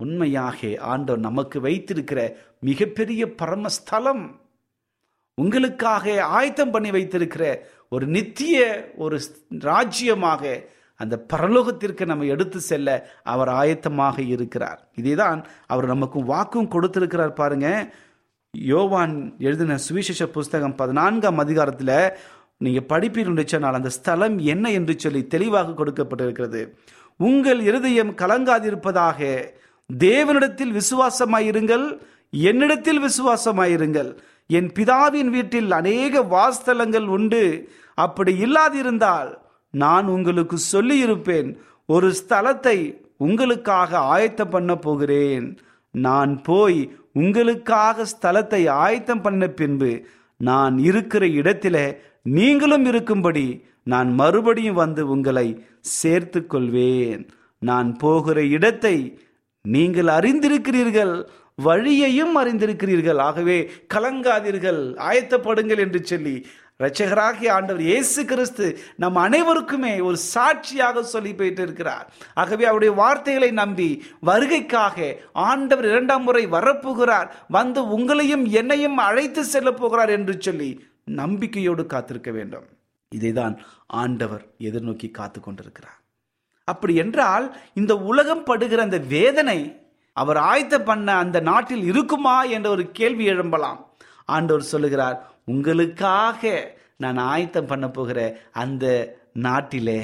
உண்மையாக 0.04 0.60
ஆண்டவர் 0.92 1.20
நமக்கு 1.20 1.58
வைத்திருக்கிற 1.62 2.20
மிகப்பெரிய 2.60 3.22
பரமஸ்தலம் 3.36 4.24
உங்களுக்காக 5.38 6.24
ஆயத்தம் 6.38 6.72
பண்ணி 6.72 6.90
வைத்திருக்கிற 6.92 7.44
ஒரு 7.90 8.06
நித்திய 8.08 8.58
ஒரு 8.96 9.18
ராஜ்யமாக 9.60 10.44
அந்த 11.00 11.16
பரலோகத்திற்கு 11.34 12.06
நம்ம 12.06 12.26
எடுத்து 12.26 12.60
செல்ல 12.60 12.90
அவர் 13.24 13.48
ஆயத்தமாக 13.48 14.20
இருக்கிறார். 14.28 14.80
இதேதான் 14.96 15.40
அவர் 15.68 15.86
நமக்கு 15.86 16.20
வாக்கும் 16.24 16.68
கொடுத்திருக்கிறார் 16.68 17.34
பாருங்க. 17.34 17.68
யோவான் 18.54 19.16
எழுதின 19.40 19.78
சுவிசேஷ 19.78 20.28
புஸ்தகம் 20.28 20.76
பதினான்காம் 20.76 21.38
அதிகாரத்தில் 21.38 21.96
நீங்கள் 22.58 22.90
படிப்பீர்கள் 22.92 23.46
சொன்னால் 23.46 23.74
அந்த 23.74 23.90
ஸ்தலம் 23.90 24.38
என்ன 24.54 24.72
என்று 24.72 24.94
சொல்லி 25.00 25.22
தெளிவாக 25.28 25.76
கொடுக்கப்பட்டிருக்கிறது. 25.80 26.62
உங்கள் 27.20 27.60
இருதயம் 27.60 28.12
கலங்காதிருப்பதாக 28.16 29.20
தேவனிடத்தில் 29.90 30.74
விசுவாசமாயிருங்கள் 30.80 31.86
என்னிடத்தில் 32.30 33.02
விசுவாசமாயிருங்கள். 33.04 34.10
என் 34.48 34.70
பிதாவின் 34.80 35.30
வீட்டில் 35.30 35.72
அநேக 35.72 36.22
வாஸ்தலங்கள் 36.36 37.06
உண்டு. 37.06 37.44
அப்படி 37.94 38.34
இல்லாதிருந்தால் 38.44 39.30
நான் 39.74 40.08
உங்களுக்கு 40.08 40.58
சொல்லியிருப்பேன் 40.74 41.50
ஒரு 41.86 42.14
ஸ்தலத்தை 42.20 42.78
உங்களுக்காக 43.18 43.98
ஆயத்தம் 43.98 44.50
பண்ண 44.50 44.76
போகிறேன். 44.76 45.58
நான் 45.92 46.42
போய் 46.42 46.80
உங்களுக்காக 47.14 48.06
ஸ்தலத்தை 48.14 48.62
ஆயத்தம் 48.70 49.22
பண்ண 49.22 49.48
பின்பு 49.48 49.92
நான் 50.38 50.78
இருக்கிற 50.78 51.26
இடத்தில 51.26 51.78
நீங்களும் 52.22 52.86
இருக்கும்படி 52.86 53.64
நான் 53.84 54.10
மறுபடியும் 54.14 54.80
வந்து 54.84 55.08
உங்களை 55.08 55.48
சேர்த்து 55.80 56.48
கொள்வேன் 56.48 57.28
நான் 57.60 57.98
போகிற 57.98 58.44
இடத்தை 58.44 58.96
நீங்கள் 59.66 60.10
அறிந்திருக்கிறீர்கள் 60.18 61.14
வழியையும் 61.58 62.36
அறிந்திருக்கிறீர்கள். 62.42 63.20
ஆகவே 63.28 63.58
கலங்காதீர்கள் 63.94 64.82
ஆயத்தப்படுங்கள் 65.10 65.82
என்று 65.86 66.02
சொல்லி 66.06 66.36
இரட்சகராகிய 66.80 67.50
ஆண்டவர் 67.56 67.82
இயேசு 67.82 68.22
கிறிஸ்து 68.26 68.66
நம் 68.96 69.18
அனைவருக்குமே 69.24 69.92
ஒரு 70.02 70.18
சாட்சியாக 70.34 71.04
சொல்லி 71.04 71.34
போயிட்டு 71.34 71.62
இருக்கிறார் 71.62 72.06
ஆகவே 72.34 72.66
அவருடைய 72.66 72.92
வார்த்தைகளை 73.02 73.52
நம்பி 73.52 73.90
வருகைக்காக 74.30 75.10
ஆண்டவர் 75.34 75.86
இரண்டாம் 75.86 76.24
முறை 76.24 76.44
வரப்போகிறார். 76.48 77.28
வந்து 77.58 77.82
உங்களையும் 77.98 78.46
என்னையும் 78.62 78.98
அழைத்து 78.98 79.44
செல்ல 79.44 79.72
போகிறார் 79.72 80.10
என்று 80.10 80.36
சொல்லி 80.40 80.70
நம்பிக்கையோடு 81.22 81.86
காத்திருக்க 81.86 82.32
வேண்டும். 82.32 82.68
இதைதான் 83.12 83.58
ஆண்டவர் 83.88 84.46
எதிர்நோக்கி 84.60 85.12
காத்து 85.12 85.42
கொண்டிருக்கிறார். 85.42 85.99
அப்படி 86.74 86.94
என்றால் 86.96 87.46
இந்த 87.74 87.94
உலகம் 88.12 88.44
படுகிற 88.44 88.82
அந்த 88.82 88.98
வேதனை 89.14 89.60
அவர் 90.18 90.40
ஆயத்த 90.52 90.76
பண்ண 90.80 91.08
அந்த 91.16 91.38
நாட்டில் 91.50 91.84
இருக்குமா 91.84 92.38
என்ற 92.56 92.68
ஒரு 92.70 92.84
கேள்வி 92.92 93.26
எழும்பலாம். 93.30 93.80
ஆண்டவர் 94.30 94.72
சொல்லுகிறார் 94.72 95.18
உங்களுக்காக 95.46 96.42
நான் 97.04 97.20
ஆயத்தம் 97.32 97.70
பண்ண 97.72 97.86
போகிற 97.90 98.20
அந்த 98.54 98.86
நாட்டிலே 99.46 100.00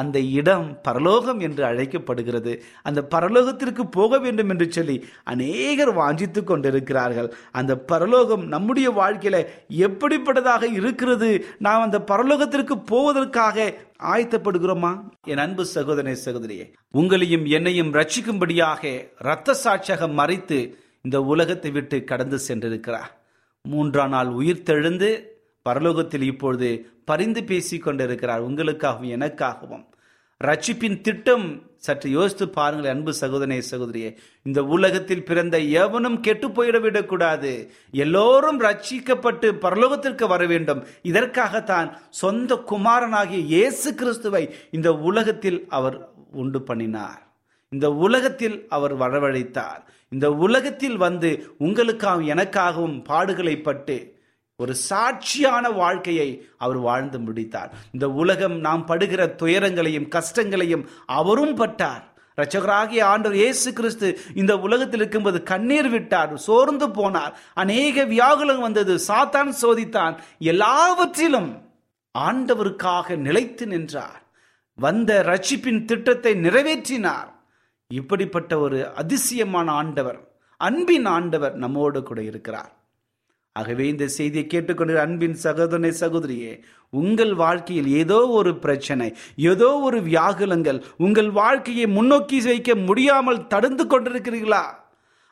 அந்த 0.00 0.18
இடம் 0.38 0.66
பரலோகம் 0.82 1.40
என்று 1.40 1.62
அழைக்கப்படுகிறது. 1.70 2.52
அந்த 2.82 3.00
பரலோகத்திற்கு 3.14 3.82
போக 3.90 4.18
வேண்டும் 4.18 4.52
என்று 4.52 4.66
சொல்லி 4.76 4.96
அநேகர் 5.24 5.92
வாஞ்சித்து 5.98 6.42
கொண்டிருக்கிறார்கள். 6.44 7.28
அந்த 7.52 7.72
பரலோகம் 7.92 8.44
நம்முடைய 8.46 8.88
வாழ்க்கையில 9.00 9.38
எப்படிப்பட்டதாக 9.86 10.62
இருக்கிறது? 10.80 11.30
நாம் 11.58 11.84
அந்த 11.86 12.00
பரலோகத்திற்கு 12.10 12.76
போவதற்காக 12.92 13.66
ஆயத்தப்படுகிறோமா? 14.14 14.92
என் 15.32 15.42
அன்பு 15.46 15.66
சகோதரே 15.74 16.16
சகோதரியே 16.26 16.66
உங்களையும் 16.94 17.46
என்னையும் 17.56 17.92
ரட்சிக்கும்படியாக 17.94 18.82
இரத்த 19.20 19.58
சாட்சியாக 19.64 20.08
மறைத்து 20.20 20.58
இந்த 21.02 21.18
உலகத்தை 21.32 21.70
விட்டு 21.70 21.96
கடந்து 22.10 22.38
சென்றிருக்கிறார். 22.48 23.12
மூன்றாம் 23.64 24.12
நாள் 24.14 24.30
உயிர் 24.40 24.66
தெழுந்து 24.66 25.08
பரலோகத்தில் 25.68 26.22
இப்பொழுது 26.22 26.92
பரிந்து 27.04 27.44
பேசி 27.44 27.78
கொண்டிருக்கிறார் 27.78 28.48
உங்களுக்காகவும் 28.48 29.12
எனக்காகவும். 29.16 29.84
ரட்சிப்பின் 30.44 31.00
திட்டம் 31.00 31.62
சற்று 31.76 32.10
யோசித்து 32.10 32.48
பாருங்கள் 32.48 32.90
அன்பு 32.90 33.14
சகோதரனே 33.20 33.62
சகோதரியே. 33.70 34.16
இந்த 34.42 34.64
உலகத்தில் 34.64 35.24
பிறந்த 35.24 35.58
எவனும் 35.58 36.20
கெட்டு 36.20 36.48
போயிட 36.48 36.80
விடக்கூடாது 36.80 37.70
எல்லோரும் 37.90 38.60
ரட்சிக்கப்பட்டு 38.60 39.52
பரலோகத்திற்கு 39.64 40.26
வர 40.26 40.46
வேண்டும். 40.46 40.86
இதற்காகத்தான் 41.02 41.96
சொந்த 42.10 42.54
குமாரனாகிய 42.56 43.38
இயேசு 43.38 43.94
கிறிஸ்துவை 43.94 44.54
இந்த 44.70 44.92
உலகத்தில் 44.94 45.66
அவர் 45.68 46.08
உண்டு 46.32 46.62
பண்ணினார். 46.62 47.32
இந்த 47.68 47.92
உலகத்தில் 47.92 48.66
அவர் 48.68 48.98
வரவழைத்தார். 48.98 49.80
இந்த 50.08 50.32
உலகத்தில் 50.32 50.96
வந்து 50.96 51.56
உங்களுக்காகவும் 51.60 52.30
எனக்காகவும் 52.34 53.04
பாடுகளை 53.08 53.62
பட்டு 53.62 54.13
ஒரு 54.56 54.74
சாட்சியான 54.88 55.74
வாழ்க்கையை 55.74 56.48
அவர் 56.56 56.76
வாழ்ந்து 56.76 57.18
முடித்தார். 57.20 57.70
இந்த 57.92 58.10
உலகம் 58.10 58.56
நாம் 58.58 58.84
படுகிற 58.86 59.26
துயரங்களையும் 59.26 60.08
கஷ்டங்களையும் 60.08 60.88
அவரும் 61.06 61.56
பட்டார். 61.56 62.04
ரச்சகராகிய 62.36 63.02
ஆண்டவர் 63.02 63.38
இயேசு 63.38 63.72
கிறிஸ்து 63.72 64.18
இந்த 64.34 64.58
உலகத்தில் 64.58 65.00
இருக்கும்போது 65.00 65.42
கண்ணீர் 65.42 65.88
விட்டார் 65.88 66.36
சோர்ந்து 66.36 66.88
போனார். 66.88 67.32
அநேக 67.54 68.04
வியாகுலம் 68.04 68.60
வந்தது 68.60 68.94
சாத்தான் 69.08 69.52
சோதித்தான். 69.62 70.18
எல்லாவற்றிலும் 70.38 71.50
ஆண்டவருக்காக 72.18 73.16
நிலைத்து 73.16 73.66
நின்றார். 73.66 74.22
வந்த 74.78 75.10
ரட்சிப்பின் 75.26 75.84
திட்டத்தை 75.84 76.34
நிறைவேற்றினார். 76.34 77.28
இப்படிப்பட்ட 77.86 78.58
ஒரு 78.58 78.94
அதிசயமான 78.94 79.72
ஆண்டவர் 79.72 80.20
அன்பின் 80.56 81.06
ஆண்டவர் 81.06 81.54
நம்மோடு 81.54 82.02
கூட 82.02 82.22
இருக்கிறார். 82.22 82.72
ஆகவே 83.56 83.88
இந்த 83.88 84.06
செய்தியை 84.08 84.46
கேட்டுக்கொண்டு 84.46 84.98
அன்பின் 84.98 85.36
சகோதரனை 85.42 85.90
சகோதரியே 86.00 86.62
உங்கள் 86.90 87.34
வாழ்க்கையில் 87.34 87.86
ஏதோ 87.86 88.26
ஒரு 88.26 88.58
பிரச்சனை 88.58 89.14
ஏதோ 89.34 89.68
ஒரு 89.78 90.00
வியாகுலங்கள் 90.00 90.82
உங்கள் 90.96 91.30
வாழ்க்கையை 91.30 91.86
முன்னோக்கி 91.86 92.40
வைக்க 92.40 92.74
முடியாமல் 92.74 93.46
தடுந்து 93.46 93.84
கொண்டிருக்கிறீர்களா? 93.86 94.64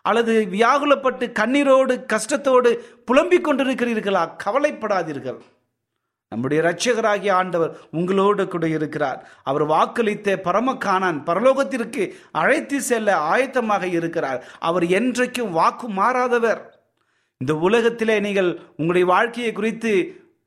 அல்லது 0.02 0.46
வியாகுலப்பட்டு 0.52 1.24
கண்ணீரோடு 1.40 1.94
கஷ்டத்தோடு 2.12 2.70
புலம்பிக் 3.04 3.48
கொண்டிருக்கிறீர்களா? 3.48 4.22
கவலைப்படாதீர்கள். 4.44 5.40
நம்முடைய 6.28 6.62
இரட்சகராகிய 6.62 7.32
ஆண்டவர் 7.32 7.72
உங்களோடு 7.90 8.48
கூட 8.48 8.68
இருக்கிறார். 8.68 9.18
அவர் 9.44 9.64
வாக்களித்த 9.66 10.36
பரமக்கானான் 10.44 11.18
பரலோகத்திற்கு 11.26 12.12
அழைத்து 12.32 12.80
செல்ல 12.80 13.16
ஆயத்தமாக 13.34 13.84
இருக்கிறார். 13.84 14.44
அவர் 14.58 14.82
என்றைக்கும் 14.82 15.50
வாக்கு 15.50 15.88
மாறாதவர். 15.88 16.71
இந்த 17.42 17.54
உலகத்திலே 17.68 18.18
நீங்கள் 18.26 18.50
உங்களுடைய 18.80 19.06
வாழ்க்கையை 19.14 19.52
குறித்து 19.60 19.92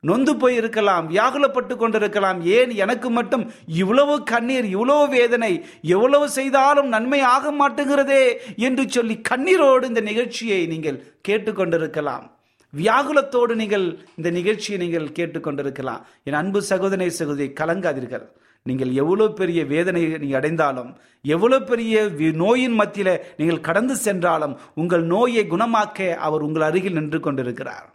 நொந்து 0.08 0.32
போய் 0.40 0.56
இருக்கலாம் 0.60 1.04
வியாகுலப்பட்டு 1.12 1.74
கொண்டிருக்கலாம். 1.80 2.38
ஏன் 2.56 2.72
எனக்கு 2.84 3.08
மட்டும் 3.16 3.44
இவ்வளவு 3.80 4.14
கண்ணீர் 4.30 4.66
இவ்வளவு 4.74 5.04
வேதனை 5.14 5.50
எவ்வளவு 5.94 6.26
செய்தாலும் 6.36 6.88
நன்மை 6.94 7.20
ஆக 7.34 7.52
மாட்டுகிறதே 7.60 8.22
என்று 8.68 8.84
சொல்லி 8.96 9.14
கண்ணீரோடு 9.30 9.90
இந்த 9.92 10.02
நிகழ்ச்சியை 10.10 10.60
நீங்கள் 10.72 10.98
கேட்டுக்கொண்டிருக்கலாம். 11.28 12.24
வியாகுலத்தோடு 12.72 13.52
நீங்கள் 13.62 13.86
இந்த 14.18 14.30
நிகழ்ச்சியை 14.38 14.78
நீங்கள் 14.84 15.12
கேட்டுக்கொண்டிருக்கலாம். 15.18 16.02
என் 16.28 16.40
அன்பு 16.42 16.62
சகோதரி 16.70 17.10
சகோதரி 17.20 17.48
கலங்காதீர்கள். 17.62 18.26
நீங்கள் 18.68 18.92
எவ்வளோ 19.02 19.26
பெரிய 19.40 19.60
வேதனை 19.72 20.02
நீங்கள் 20.22 20.38
அடைந்தாலும் 20.40 20.90
எவ்வளோ 21.34 21.58
பெரிய 21.70 21.94
நோயின் 22.42 22.76
மத்தியில் 22.80 23.12
நீங்கள் 23.38 23.66
கடந்து 23.68 23.94
சென்றாலும் 24.06 24.54
உங்கள் 24.80 25.04
நோயை 25.12 25.44
குணமாக்க 25.52 26.08
அவர் 26.26 26.44
உங்கள் 26.46 26.66
அருகில் 26.68 26.98
நின்று 26.98 27.20
கொண்டிருக்கிறார். 27.26 27.86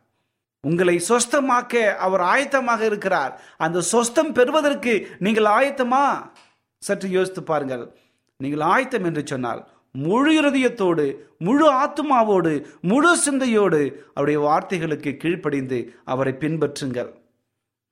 உங்களை 0.63 0.95
சொஸ்தமாக்க 1.09 1.73
அவர் 2.05 2.23
ஆயத்தமாக 2.33 2.81
இருக்கிறார். 2.89 3.33
அந்த 3.65 3.79
சொஸ்தம் 3.91 4.31
பெறுவதற்கு 4.37 4.93
நீங்கள் 5.25 5.47
ஆயத்தமா? 5.57 6.03
சற்று 6.83 7.07
யோசித்து 7.17 7.43
பாருங்கள். 7.51 7.85
நீங்கள் 8.39 8.65
ஆயத்தம் 8.73 9.07
என்று 9.09 9.23
சொன்னால் 9.31 9.61
முழு 10.05 10.31
இருதயத்தோடு 10.39 11.05
முழு 11.45 11.65
ஆத்மாவோடு 11.83 12.51
முழு 12.91 13.09
சிந்தையோடு 13.23 13.81
அவருடைய 14.15 14.39
வார்த்தைகளுக்கு 14.47 15.11
கீழ்ப்படிந்து 15.23 15.79
அவரை 16.13 16.33
பின்பற்றுங்கள். 16.43 17.09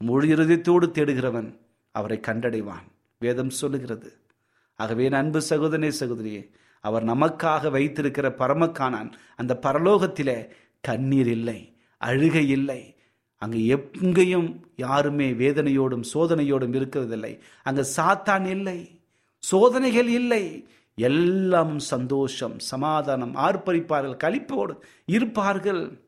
முழு 0.02 0.28
இருதயத்தோடு 0.36 0.88
தேடுகிறவன் 0.98 1.50
அவரை 1.92 2.20
கண்டடைவான். 2.28 2.88
வேதம் 3.20 3.50
சொல்லுகிறது. 3.50 4.18
ஆகவே 4.76 5.10
அன்பு 5.10 5.42
சகோதரனே 5.50 5.92
சகோதரியே 6.00 6.50
அவர் 6.82 7.06
நமக்காக 7.06 7.72
வைத்திருக்கிற 7.72 8.30
பரமக்கானான். 8.30 9.12
அந்த 9.36 9.60
பரலோகத்திலே 9.62 10.48
கண்ணீர் 10.82 11.28
இல்லை 11.28 11.78
அழுகை 11.98 12.50
இல்லை. 12.50 12.96
அங்கு 13.38 13.90
எங்கேயும் 14.02 14.68
யாருமே 14.76 15.32
வேதனையோடும் 15.32 16.04
சோதனையோடும் 16.14 16.74
இருக்கிறதில்லை. 16.74 17.40
அங்கு 17.64 17.86
சாத்தான் 17.96 18.46
இல்லை 18.46 19.02
சோதனைகள் 19.40 20.08
இல்லை. 20.08 20.68
எல்லாம் 20.96 21.80
சந்தோஷம் 21.80 22.60
சமாதானம் 22.60 23.36
ஆர்ப்பரிப்பார்கள் 23.36 24.18
கழிப்போடு 24.24 24.76
இருப்பார்கள். 25.06 26.00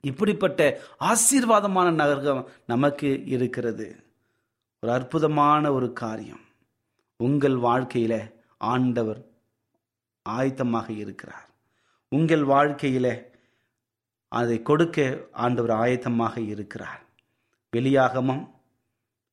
இப்படிப்பட்ட 0.00 0.80
ஆசீர்வாதமான 1.00 1.92
நகரம் 1.92 2.48
நமக்கு 2.66 3.24
இருக்கிறது. 3.24 4.04
ஒரு 4.82 4.92
அற்புதமான 4.92 5.72
ஒரு 5.72 5.92
காரியம். 5.92 6.40
உங்கள் 7.16 7.54
வாழ்க்கையில 7.54 8.32
ஆண்டவர் 8.58 9.20
ஆயத்தமாக 10.28 10.90
இருக்கிறார். 10.90 11.48
உங்கள் 12.08 12.42
வாழ்க்கையில 12.42 13.26
அதை 14.28 14.62
கொடுக்க 14.62 15.28
ஆண்டவர் 15.32 15.70
ஆயத்தமாக 15.70 16.48
இருக்கிறார். 16.48 17.00
வெளியாகமம் 17.76 18.48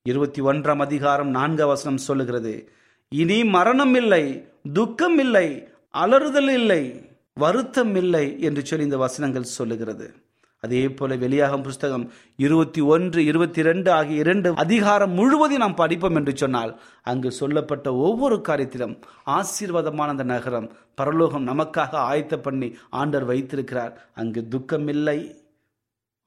இருபத்தி 0.01 0.41
ஒன்றாம் 0.41 0.81
அதிகாரம் 0.81 1.29
நான்கு 1.29 1.67
வசனம் 1.67 1.97
சொல்லுகிறது 1.97 2.71
இனி 3.09 3.43
மரணம் 3.43 3.95
இல்லை 3.95 4.49
துக்கம் 4.73 5.17
இல்லை 5.17 5.67
அலறுதல் 5.93 6.51
இல்லை 6.53 7.11
வருத்தம் 7.33 7.95
இல்லை 7.95 8.41
என்று 8.41 8.65
சொல்லி 8.65 8.85
இந்த 8.85 8.97
வசனங்கள் 8.97 9.43
சொல்லுகிறது. 9.43 10.22
அதே 10.63 10.89
போல 10.89 11.15
வெளியாகும் 11.15 11.61
புஸ்தகம் 11.61 12.11
இருபத்தி 12.35 12.81
ஒன்று 12.81 13.25
இருபத்தி 13.25 13.61
ரெண்டு 13.61 13.91
ஆகிய 13.91 14.19
இரண்டு 14.19 14.53
அதிகாரம் 14.55 15.11
முழுவதையும் 15.11 15.65
நாம் 15.65 15.75
படிப்போம் 15.75 16.15
என்று 16.15 16.37
சொன்னால் 16.37 16.81
அங்கு 17.03 17.31
சொல்லப்பட்ட 17.31 17.95
ஒவ்வொரு 17.95 18.41
காரியத்திலும் 18.47 18.93
ஆசீர்வாதமான 19.25 20.07
அந்த 20.07 20.23
நகரம் 20.23 20.71
பரலோகம் 20.95 21.47
நமக்காக 21.47 21.93
ஆயத்த 22.11 22.37
பண்ணி 22.37 22.77
ஆண்டர் 22.91 23.25
வைத்திருக்கிறார். 23.25 24.11
அங்கு 24.15 24.47
துக்கம் 24.47 24.87
இல்லை 24.87 25.35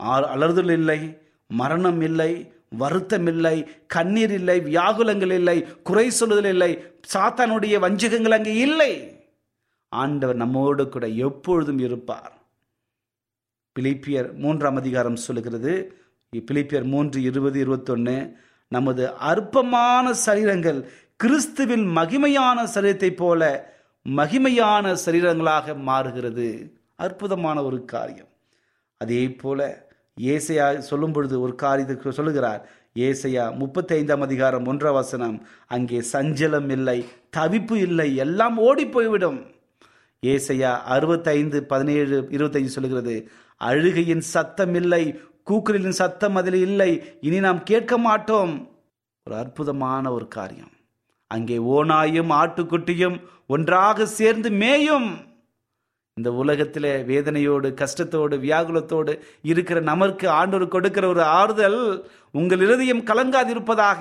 ஆ- 0.03 0.35
அலறுதல் 0.35 0.71
இல்லை 0.71 1.19
மரணம் 1.47 2.01
இல்லை 2.01 2.53
வருத்தம் 2.69 3.27
இல்லை 3.27 3.57
கண்ணீர் 3.87 4.33
இல்லை 4.33 4.61
வியாகுலங்கள் 4.61 5.33
இல்லை 5.33 5.67
குறை 5.83 6.11
சொல்லுதல் 6.11 6.45
இல்லை 6.45 6.85
சாத்தானுடைய 7.15 7.79
வஞ்சகங்கள் 7.79 8.37
அங்கே 8.39 8.55
இல்லை. 8.55 8.93
ஆண்டவர் 9.89 10.37
நம்மோடு 10.37 10.89
கூட 10.89 11.07
எப்பொழுதும் 11.07 11.79
இருப்பார். 11.79 12.33
பிலிப்பியர் 13.79 14.33
மூன்றாம் 14.35 14.77
அதிகாரம் 14.77 15.17
சொல்லுகிறது. 15.17 15.73
பிலிப்பியர் 16.33 16.85
மூன்று 16.85 17.23
இருபது 17.23 17.59
இருபத்தொன்னு. 17.65 18.33
நமது 18.69 19.13
அற்பமான 19.13 20.15
சரீரங்கள் 20.27 20.85
கிறிஸ்துவின் 21.17 21.97
மகிமையான 21.97 22.65
சரீரத்தைப் 22.75 23.17
போல 23.17 23.75
மகிமையான 24.09 24.97
சரீரங்களாக 25.07 25.77
மாறுகிறது. 25.77 26.73
அற்புதமான 26.95 27.63
ஒரு 27.63 27.85
காரியம். 27.85 28.29
அதே 28.99 29.31
போல 29.31 29.89
ஏசையா 30.21 30.79
சொல்லும் 30.79 31.13
பொழுது 31.13 31.41
ஒரு 31.41 31.55
காரியத்தை 31.55 32.13
சொல்லுகிறார். 32.13 32.69
ஏசையா 32.95 33.57
முப்பத்தி 33.57 33.95
ஐந்தாம் 33.95 34.21
அதிகாரம் 34.21 34.67
ஒன்றாம் 34.67 34.93
வசனம் 34.93 35.47
அங்கே 35.67 36.03
சஞ்சலம் 36.13 36.71
இல்லை 36.71 37.05
தவிப்பு 37.37 37.75
இல்லை 37.75 38.17
எல்லாம் 38.17 38.59
ஓடி 38.59 38.87
போய்விடும். 38.87 39.45
ஏசையா 40.23 40.81
அறுபத்தைந்து 40.83 41.65
பதினேழு 41.65 42.27
இருபத்தைந்து 42.31 42.71
சொல்லுகிறது 42.71 43.29
அழுகையின் 43.57 44.21
சத்தம் 44.21 44.75
இல்லை 44.75 45.21
கூக்குரலின் 45.51 45.99
சத்தம் 46.03 46.37
அதில் 46.37 46.55
இல்லை 46.55 47.19
இனி 47.21 47.41
நாம் 47.41 47.63
கேட்க 47.63 47.99
மாட்டோம். 47.99 48.71
ஒரு 49.27 49.37
அற்புதமான 49.37 50.13
ஒரு 50.13 50.29
காரியம். 50.29 50.73
அங்கே 51.27 51.57
ஓனாயும் 51.59 52.33
ஆட்டுக்குட்டியும் 52.33 53.23
ஒன்றாக 53.47 54.07
சேர்ந்து 54.07 54.51
மேயும். 54.51 55.36
இந்த 56.21 56.31
உலகத்தில் 56.43 56.87
வேதனையோடு 57.09 57.69
கஷ்டத்தோடு 57.81 58.35
வியாகுலத்தோடு 58.45 59.13
இருக்கிற 59.51 59.79
நமக்கு 59.89 60.27
ஆண்டவர் 60.37 60.75
கொடுக்கிற 60.75 61.09
ஒரு 61.09 61.23
ஆறுதல் 61.39 61.77
உங்கள் 62.39 62.63
இருதயம் 62.67 63.03
கலங்காதிருப்பதாக. 63.11 64.01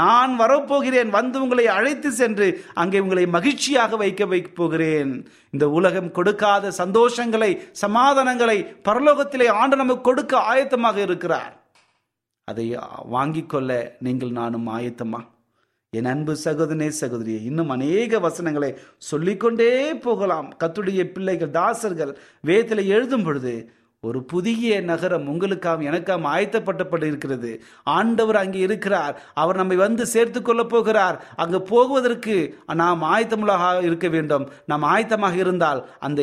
நான் 0.00 0.32
வரப்போகிறேன் 0.42 1.10
வந்து 1.16 1.40
உங்களை 1.44 1.64
அழைத்து 1.76 2.10
சென்று 2.20 2.48
அங்கே 2.82 3.00
உங்களை 3.04 3.24
மகிழ்ச்சியாக 3.36 3.96
வைக்க 4.02 4.26
வைக்க 4.32 4.50
போகிறேன். 4.60 5.10
இந்த 5.50 5.68
உலகம் 5.78 6.12
கொடுக்காத 6.18 6.72
சந்தோஷங்களை 6.82 7.50
சமாதானங்களை 7.84 8.58
பரலோகத்திலே 8.88 9.48
ஆண்டு 9.62 9.80
நமக்கு 9.82 10.06
கொடுக்க 10.10 10.36
ஆயத்தமாக 10.52 11.00
இருக்கிறார். 11.08 11.52
அதை 12.48 12.68
வாங்கிக் 13.16 13.50
கொள்ள 13.54 13.70
நீங்கள் 14.08 14.32
நானும் 14.40 14.70
ஆயத்தமா? 14.78 15.22
என் 15.96 16.08
அன்பு 16.10 16.32
சகோதரனே 16.44 16.86
சகோதரியே 17.00 17.38
இன்னும் 17.48 17.70
அநேக 17.74 18.18
வசனங்களை 18.24 18.68
சொல்லிக்கொண்டே 19.10 19.68
போகலாம். 20.06 20.48
கத்துடைய 20.62 21.02
பிள்ளைகள் 21.14 21.54
தாசர்கள் 21.56 22.12
வேதத்தில் 22.48 22.90
எழுதும் 22.94 23.24
பொழுது 23.26 23.54
ஒரு 24.04 24.18
புதிய 24.32 24.80
நகரம் 24.90 25.24
உங்களுக்காம் 25.32 25.84
எனக்காம் 25.88 26.26
ஆயத்தப்பட்டப்பட்டு 26.32 27.06
இருக்கிறது 27.10 27.50
ஆண்டவர் 27.96 28.40
அங்கே 28.42 28.60
இருக்கிறார். 28.66 29.14
அவர் 29.42 29.60
நம்மை 29.60 29.78
வந்து 29.84 30.06
சேர்த்து 30.14 30.42
கொள்ள 30.42 30.64
போகிறார். 30.74 31.16
அங்கு 31.42 31.60
போகுவதற்கு 31.72 32.36
நாம் 32.82 33.08
ஆயத்தமுள்ளாக 33.14 33.72
இருக்க 33.88 34.08
வேண்டும். 34.16 34.46
நாம் 34.72 34.86
ஆயத்தமாக 34.94 35.38
இருந்தால் 35.44 35.80
அந்த 36.08 36.22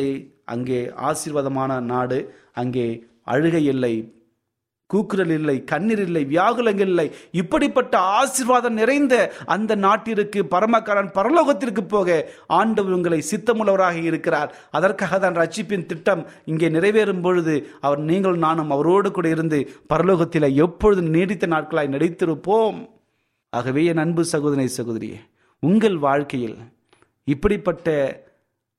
அங்கே 0.54 0.80
ஆசீர்வாதமான 1.10 1.80
நாடு 1.92 2.20
அங்கே 2.62 2.88
அழுகை 3.34 3.64
இல்லை. 3.74 3.94
கூக்குரல் 4.92 5.32
இல்லை 5.36 5.54
கண்ணீர் 5.70 6.02
இல்லை 6.06 6.22
வியாகுலங்கள் 6.32 6.90
இல்லை. 6.92 7.06
இப்படிப்பட்ட 7.40 7.94
ஆசீர்வாதம் 8.18 8.76
நிறைந்த 8.80 9.14
அந்த 9.54 9.72
நாட்டிற்கு 9.84 10.42
பரமக்காரன் 10.54 11.10
பரலோகத்திற்கு 11.18 11.82
போக 11.94 12.18
ஆண்டவர் 12.58 12.96
உங்களை 12.98 13.20
சித்தமுள்ளவராக 13.30 13.96
இருக்கிறார். 14.10 14.52
அதற்காக 14.78 15.18
தான் 15.24 15.38
ரட்சிப்பின் 15.42 15.88
திட்டம் 15.92 16.22
இங்கே 16.52 16.70
நிறைவேறும் 16.76 17.24
பொழுது 17.26 17.56
அவர் 17.86 18.02
நீங்கள் 18.10 18.38
நானும் 18.46 18.72
அவரோடு 18.76 19.10
கூட 19.18 19.28
இருந்து 19.36 19.60
பரலோகத்தில் 19.94 20.48
எப்பொழுதும் 20.66 21.12
நீடித்த 21.16 21.46
நாட்களாய் 21.56 21.94
நடித்திருப்போம். 21.96 22.78
ஆகவே 23.52 23.82
என் 23.90 24.04
அன்பு 24.04 24.22
சகோதரி 24.34 24.70
சகோதரியே 24.78 25.20
உங்கள் 25.62 25.98
வாழ்க்கையில் 26.08 26.56
இப்படிப்பட்ட 27.34 27.92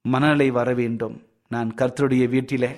மனநிலை 0.06 0.50
வர 0.58 0.70
வேண்டும். 0.82 1.16
நான் 1.54 1.70
கர்த்தருடைய 1.80 2.24
வீட்டிலே 2.34 2.70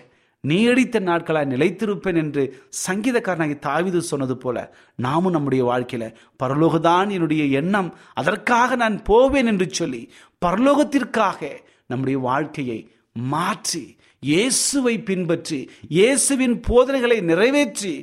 நீடித்த 0.44 0.98
நாட்களாய் 1.00 1.52
நிலைத்திருப்பேன் 1.52 2.20
என்று 2.22 2.44
சங்கீதக்காரனாகி 2.84 3.56
தாவிது 3.60 4.00
சொன்னது 4.02 4.36
போல 4.38 4.58
நாமும் 5.00 5.34
நம்முடைய 5.34 5.64
வாழ்க்கையில 5.66 6.06
பரலோகதான் 6.40 7.10
என்னுடைய 7.10 7.44
எண்ணம் 7.54 7.90
அதற்காக 8.14 8.76
நான் 8.76 8.98
போவேன் 9.04 9.46
என்று 9.46 9.68
சொல்லி 9.72 10.02
பரலோகத்திற்காக 10.46 11.42
நம்முடைய 11.86 12.18
வாழ்க்கையை 12.20 12.80
மாற்றி 13.26 13.84
இயேசுவை 14.24 14.96
பின்பற்றி 15.02 15.60
இயேசுவின் 15.90 16.56
போதனைகளை 16.62 17.20
நிறைவேற்றி 17.22 17.94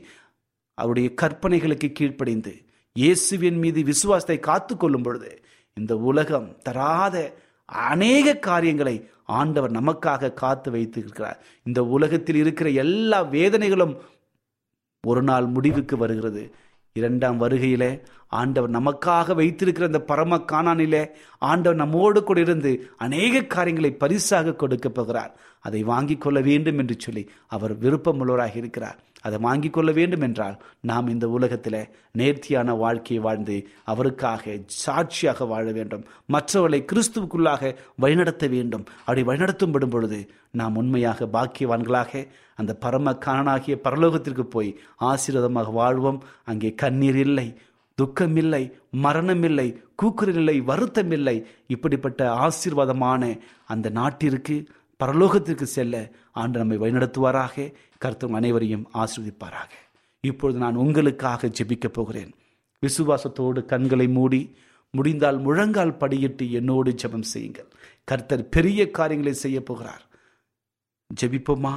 அவருடைய 0.78 1.08
கற்பனைகளுக்கு 1.14 1.88
கீழ்ப்படைந்து 1.92 2.54
இயேசுவின் 2.96 3.58
மீது 3.58 3.80
விசுவாசத்தை 3.82 4.38
காத்து 4.40 4.74
கொள்ளும் 4.76 5.02
பொழுது 5.02 5.30
இந்த 5.76 5.92
உலகம் 6.02 6.48
தராத 6.62 7.16
அநேக 7.66 8.36
காரியங்களை 8.36 9.10
ஆண்டவர் 9.24 9.70
நமக்காக 9.70 10.32
காத்து 10.32 10.70
வைத்திருக்கிறார். 10.70 11.44
இந்த 11.62 11.84
உலகத்தில் 11.84 12.36
இருக்கிற 12.36 12.70
எல்லா 12.70 13.24
வேதனைகளும் 13.24 13.96
ஒரு 15.06 15.22
நாள் 15.22 15.46
முடிவுக்கு 15.46 15.96
வருகிறது. 15.96 16.54
இரண்டாம் 16.92 17.40
வருகையிலே 17.40 18.00
ஆண்டவர் 18.28 18.70
நமக்காக 18.70 19.34
வைத்திருக்கிற 19.34 19.86
அந்த 19.86 20.00
பரம 20.00 20.36
காணானிலே 20.36 21.10
ஆண்டவர் 21.38 21.78
நம்மோடு 21.78 22.24
கூட 22.24 22.40
இருந்து 22.40 22.90
அநேக 22.96 23.42
காரியங்களை 23.42 23.92
பரிசாக 23.92 24.54
கொடுக்க 24.54 24.88
போகிறார். 24.88 25.36
அதை 25.60 25.82
வாங்கிக் 25.82 26.20
கொள்ள 26.20 26.40
வேண்டும் 26.40 26.78
என்று 26.78 26.94
சொல்லி 26.98 27.30
அவர் 27.46 27.78
விருப்பமுள்ளவராக 27.78 28.56
இருக்கிறார். 28.56 28.98
அதை 29.26 29.38
வாங்கிக் 29.46 29.74
கொள்ள 29.76 29.90
வேண்டும் 29.92 30.24
என்றால் 30.26 30.56
நாம் 30.90 31.12
இந்த 31.14 31.26
உலகத்தில் 31.36 31.78
நேர்த்தியான 32.20 32.74
வாழ்க்கையை 32.74 33.20
வாழ்ந்து 33.24 33.56
அவருக்காக 33.84 34.56
சாட்சியாக 34.84 35.44
வாழ 35.44 35.66
வேண்டும். 35.78 36.04
மற்றவர்களை 36.26 36.80
கிறிஸ்துவுக்குள்ளாக 36.92 37.72
வழிநடத்த 37.96 38.46
வேண்டும். 38.56 38.84
அப்படி 38.98 39.24
வழிநடத்தும்படும் 39.30 39.94
பொழுது 39.94 40.20
நாம் 40.50 40.76
உண்மையாக 40.76 41.28
பாக்கியவான்களாக 41.36 42.26
அந்த 42.54 42.74
பரம 42.74 43.16
காணாகிய 43.26 43.76
பரலோகத்திற்கு 43.86 44.44
போய் 44.56 44.70
ஆசீர்வாதமாக 45.12 45.72
வாழ்வோம். 45.80 46.20
அங்கே 46.44 46.70
கண்ணீர் 46.74 47.20
இல்லை 47.26 47.48
துக்கமில்லை 47.98 48.62
மரணமில்லை 49.04 49.68
மரணம் 49.68 49.84
கூக்குரல் 50.00 50.38
இல்லை 50.40 50.54
வருத்தம் 50.70 51.10
இல்லை. 51.10 51.34
இப்படிப்பட்ட 51.66 52.22
ஆசீர்வாதமான 52.44 53.22
அந்த 53.66 53.88
நாட்டிற்கு 53.98 54.56
பரலோகத்திற்கு 55.04 55.62
செல்ல 55.62 56.10
ஆண்டு 56.32 56.58
நம்மை 56.58 56.78
வழிநடத்துவாராக. 56.78 57.72
கருத்தும் 57.98 58.32
அனைவரையும் 58.32 58.88
ஆசிரியப்பாராக 58.94 59.70
இப்பொழுது 60.20 60.58
நான் 60.58 60.74
உங்களுக்காக 60.74 61.50
ஜெபிக்கப் 61.58 61.92
போகிறேன். 61.92 62.34
விசுவாசத்தோடு 62.86 63.64
கண்களை 63.64 64.08
மூடி 64.08 64.56
முடிந்தால் 64.90 65.38
முழங்கால் 65.38 65.96
படியிட்டு 66.00 66.50
என்னோடு 66.50 66.94
ஜெபம் 67.02 67.22
செய்யுங்கள். 67.22 67.68
கர்த்தர் 68.04 68.48
பெரிய 68.48 68.90
காரியங்களை 68.90 69.34
செய்ய 69.34 69.62
போகிறார். 69.62 70.04
ஜெபிப்போமா? 71.20 71.74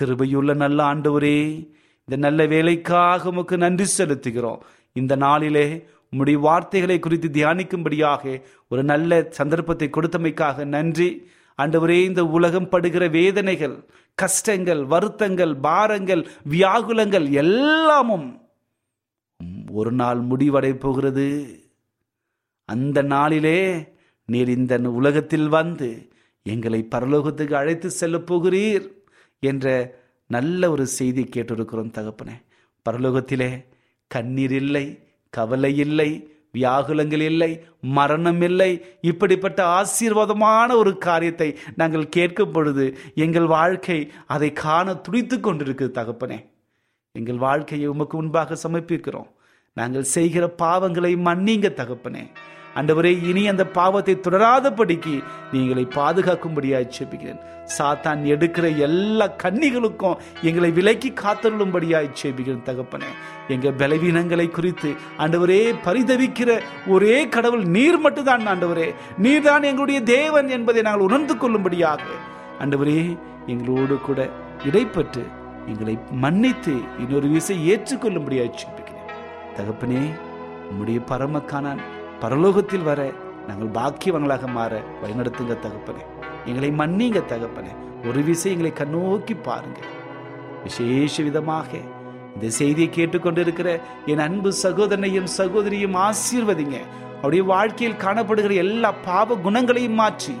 கிருபையுள்ள 0.00 0.54
நல்ல 0.54 0.94
ஆண்டவரே 0.94 1.68
இந்த 1.98 2.28
நல்ல 2.28 2.46
வேலைக்காக 2.46 3.28
உமக்கு 3.28 3.56
நன்றி 3.56 3.86
செலுத்துகிறோம். 3.98 4.58
இந்த 4.92 5.16
நாளிலே 5.16 5.86
உம்முடைய 6.12 6.32
வார்த்தைகளை 6.32 6.98
குறித்து 6.98 7.28
தியானிக்கும்படியாக 7.28 8.42
ஒரு 8.68 8.84
நல்ல 8.84 9.26
சந்தர்ப்பத்தை 9.30 9.90
கொடுத்தமைக்காக 9.92 10.64
நன்றி. 10.64 11.30
ஆண்டவரே 11.60 11.98
இந்த 12.04 12.22
உலகம் 12.26 12.68
படுகிற 12.68 13.08
வேதனைகள் 13.08 13.76
கஷ்டங்கள் 14.14 14.82
வருத்தங்கள் 14.84 15.54
பாரங்கள் 15.56 16.22
வியாகுலங்கள் 16.50 17.26
எல்லாமும் 17.42 18.28
ஒரு 19.72 19.92
நாள் 19.92 20.20
முடிவடை 20.20 20.72
போகிறது. 20.74 21.26
அந்த 22.68 22.98
நாளிலே 23.02 23.58
நீர் 24.28 24.48
இந்த 24.48 24.74
உலகத்தில் 24.98 25.48
வந்து 25.48 25.88
எங்களை 26.46 26.80
பரலோகத்துக்கு 26.94 27.52
அழைத்து 27.52 27.88
செல்ல 27.90 28.18
போகிறீர் 28.18 28.86
என்ற 29.42 29.66
நல்ல 30.30 30.70
ஒரு 30.70 30.84
செய்தி 30.98 31.22
கேட்டிருக்கிறோம் 31.24 31.94
தகப்பனே. 31.96 32.36
பரலோகத்திலே 32.86 33.50
கண்ணீர் 34.10 34.52
இல்லை 34.52 34.84
கவலை 35.32 35.72
இல்லை 35.78 36.10
வியாகுலங்கள் 36.54 37.20
இல்லை 37.20 37.50
மரணம் 37.80 38.40
இல்லை. 38.40 38.70
இப்படிப்பட்ட 39.00 39.60
ஆசீர்வாதமான 39.78 40.76
ஒரு 40.76 40.98
காரியத்தை 40.98 41.58
நாங்கள் 41.76 42.08
கேட்கும் 42.08 42.52
பொழுது 42.52 42.98
எங்கள் 43.14 43.46
வாழ்க்கை 43.46 44.10
அதை 44.26 44.52
காண 44.52 44.94
துடித்து 44.94 45.36
கொண்டிருக்கு 45.36 45.88
தகப்பனே. 45.98 46.38
எங்கள் 47.12 47.36
வாழ்க்கையை 47.36 47.88
உமக்கு 47.88 48.16
முன்பாக 48.16 48.56
சமர்ப்பிக்கிறோம். 48.68 49.30
நாங்கள் 49.76 50.02
செய்கிற 50.02 50.54
பாவங்களை 50.62 51.12
மன்னிங்க 51.28 51.68
தகப்பனே. 51.80 52.24
அண்டவரே 52.74 53.12
இனி 53.28 53.48
அந்த 53.48 53.64
பாவத்தை 53.66 54.14
தொடராதபடிக்கு 54.16 55.14
நீங்களை 55.52 55.84
பாதுகாக்கும்படியாக 55.94 56.90
செபிக்கிறேன் 56.98 57.40
சாத்தான் 57.78 58.20
எடுக்கிற 58.34 58.76
எல்லா 58.76 59.26
கன்னிகளுக்கும் 59.42 60.18
எங்களை 60.42 60.70
விலக்கி 60.70 61.12
காத்தருளும்படியாய் 61.22 62.08
செபிக்கிறேன் 62.22 62.66
தகப்பனே. 62.68 63.10
எங்கள் 63.48 63.78
பலவீனங்களை 63.82 64.50
குறித்து 64.50 64.90
ஆண்டவரே 65.18 65.60
பரிதவிக்கிற 65.84 66.60
ஒரே 66.86 67.28
கடவுள் 67.28 67.64
நீர் 67.76 67.98
மட்டும்தான் 67.98 68.46
ஆண்டவரே. 68.46 68.88
நீர்தான் 69.22 69.66
எங்களுடைய 69.70 70.00
தேவன் 70.02 70.48
என்பதை 70.48 70.82
நாங்கள் 70.82 71.06
உணர்ந்து 71.08 71.36
கொள்ளும்படியாக 71.36 72.02
ஆண்டவரே 72.60 73.18
எங்களோடு 73.46 73.98
கூட 73.98 74.28
இடைப்பட்டு 74.64 75.22
எங்களை 75.66 75.98
மன்னித்து 76.10 76.74
இன்னொரு 76.98 77.28
விசை 77.28 77.56
ஏற்றுக்கொள்ளும்படியாய் 77.72 78.58
செபிக்கிறேன். 78.60 79.08
தகப்பனே 79.56 80.02
உம்முடைய 80.70 80.98
பரமக்கானான் 81.10 81.82
பரலோகத்தில் 82.20 82.82
வர 82.82 83.00
நாங்கள் 83.48 83.74
பாக்கியவங்களாக 83.76 84.46
மாற 84.56 84.82
வழிநடத்துங்க 85.02 85.54
தகப்பனே. 85.66 86.02
எங்களை 86.46 86.70
மன்னிங்க 86.70 87.20
தகப்பனே. 87.32 87.72
ஒரு 88.08 88.22
விசை 88.22 88.52
எங்களை 88.52 88.72
கண்ணோக்கி 88.76 89.36
பாருங்க 89.42 89.80
விசேஷ 90.62 91.22
விதமாக 91.22 91.70
இந்த 92.34 92.48
செய்தியை 92.48 92.90
கேட்டுக்கொண்டிருக்கிற 92.94 93.80
என் 94.06 94.18
அன்பு 94.18 94.52
சகோதரனையும் 94.62 95.28
சகோதரியும் 95.38 95.96
ஆசீர்வதிங்க. 95.96 96.78
அவருடைய 97.16 97.44
வாழ்க்கையில் 97.44 97.98
காணப்படுகிற 97.98 98.54
எல்லா 98.54 98.92
பாவ 98.92 99.34
குணங்களையும் 99.34 99.94
மாற்றி 99.94 100.34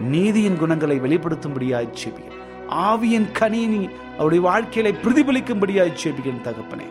நீதியின் 0.00 0.56
குணங்களை 0.56 1.00
வெளிப்படுத்தும்படியாய் 1.00 1.96
செபிக்கிறேன் 2.02 2.40
ஆவியின் 2.68 3.32
கணினி 3.32 3.88
அவருடைய 4.18 4.42
வாழ்க்கையில 4.48 4.92
பிரதிபலிக்கும்படியாய் 5.04 5.98
செபிக்கிறேன் 6.02 6.44
தகப்பனே. 6.44 6.86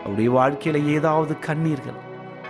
அவருடைய 0.00 0.30
வாழ்க்கையில 0.30 0.86
ஏதாவது 0.86 1.36
கண்ணீர்கள் 1.46 2.00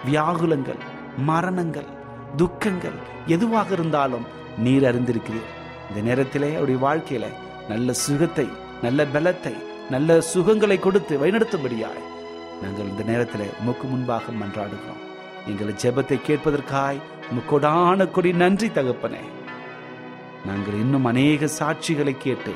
வியாகுலங்கள் 0.07 0.81
மரணங்கள் 1.25 1.91
துக்கங்கள் 2.37 2.97
எதுவாக 3.27 3.73
இருந்தாலும் 3.73 4.27
நீர் 4.59 4.83
அறிந்திருக்கிறீர் 4.83 5.53
இந்த 5.89 6.01
நேரத்திலே 6.01 6.55
அவருடைய 6.55 6.81
வாழ்க்கையில 6.87 7.27
நல்ல 7.69 7.93
சுகத்தை 7.93 8.49
நல்ல 8.83 9.05
பலத்தை 9.05 9.55
நல்ல 9.91 10.23
சுகங்களை 10.35 10.79
கொடுத்து 10.81 11.19
வழிநடத்தும்படியாய் 11.19 12.13
நாங்கள் 12.63 12.89
இந்த 12.89 13.03
நேரத்தில் 13.03 13.53
உமக்கு 13.61 13.87
முன்பாக 13.87 14.33
மன்றாடுகிறோம். 14.33 15.03
எங்கள் 15.47 15.73
ஜெபத்தை 15.73 16.19
கேட்பதற்காய் 16.27 17.01
உமக்கொடான 17.31 18.11
கொடி 18.11 18.33
நன்றி 18.33 18.69
தகப்பனே. 18.69 19.25
நாங்கள் 20.47 20.75
இன்னும் 20.75 21.05
அநேக 21.05 21.49
சாட்சிகளை 21.59 22.19
கேட்டு 22.19 22.53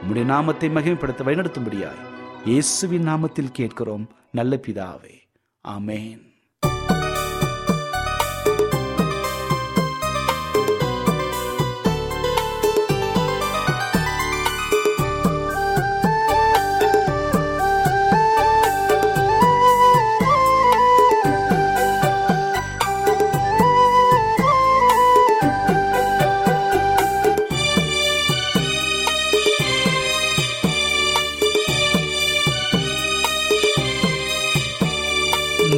உம்முடைய 0.00 0.24
நாமத்தை 0.24 0.68
மகிமைப்படுத்த 0.68 1.24
வழிநடத்தும்படியாய் 1.24 2.02
இயேசுவின் 2.44 3.08
நாமத்தில் 3.08 3.52
கேட்கிறோம். 3.52 4.08
நல்ல 4.32 4.56
பிதாவே. 4.56 5.22
ஆமேன். 5.68 6.35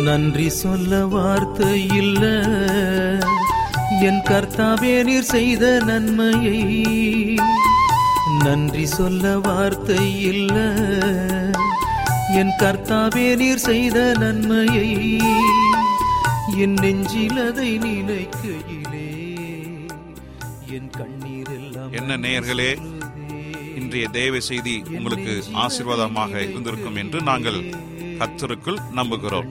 நன்றி 0.09 0.49
சொல்ல 0.62 1.07
வார்த்தை 1.07 1.87
இல்ல. 2.01 2.23
என் 4.09 4.21
கர்த்தாவே 4.29 4.92
நீர் 5.05 5.29
செய்த 5.33 5.64
நன்மையை 5.87 6.61
நன்றி 8.44 8.85
சொல்ல 8.87 9.38
வார்த்தை 9.38 10.05
இல்ல. 10.23 10.55
என் 12.40 12.55
கர்த்தாவே 12.62 13.27
நீர் 13.37 13.64
செய்த 13.68 13.99
நன்மையை 14.18 14.88
என் 16.64 16.77
நெஞ்சில் 16.83 17.40
அதை 17.47 17.71
நினைக்கையிலே. 17.79 19.09
என் 20.77 20.90
கண்ணீர் 20.90 21.53
எல்லாம் 21.59 21.92
என்ன 21.92 22.16
நேயர்களே 22.16 22.71
இன்றைய 23.81 24.07
தேவ 24.09 24.40
செய்தி 24.40 24.77
உங்களுக்கு 24.99 25.35
ஆசீர்வாதமாக 25.64 26.35
இருந்திருக்கும் 26.49 26.97
என்று 26.97 27.21
நாங்கள் 27.23 27.61
கத்தருக்குள் 28.21 28.81
நம்புகிறோம். 28.97 29.51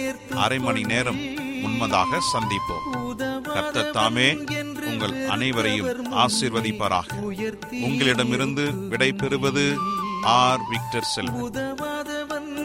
அரை 0.35 0.59
மணி 0.59 0.81
நேரம் 0.81 1.19
உண்மதாக 1.63 2.19
சந்திப்போம். 2.33 3.41
கர்த்தர் 3.41 3.89
தாமே 3.89 4.37
உங்கள் 4.85 5.27
அனைவரையும் 5.27 6.13
ஆசிர்வதிப்பாராக. 6.13 7.21
உங்களிடமிருந்து 7.71 8.87
விடை 8.89 9.13
பெறுவது 9.13 9.73
ஆர். 10.23 10.59
விக்டர் 10.69 11.03
செல் 11.03 11.29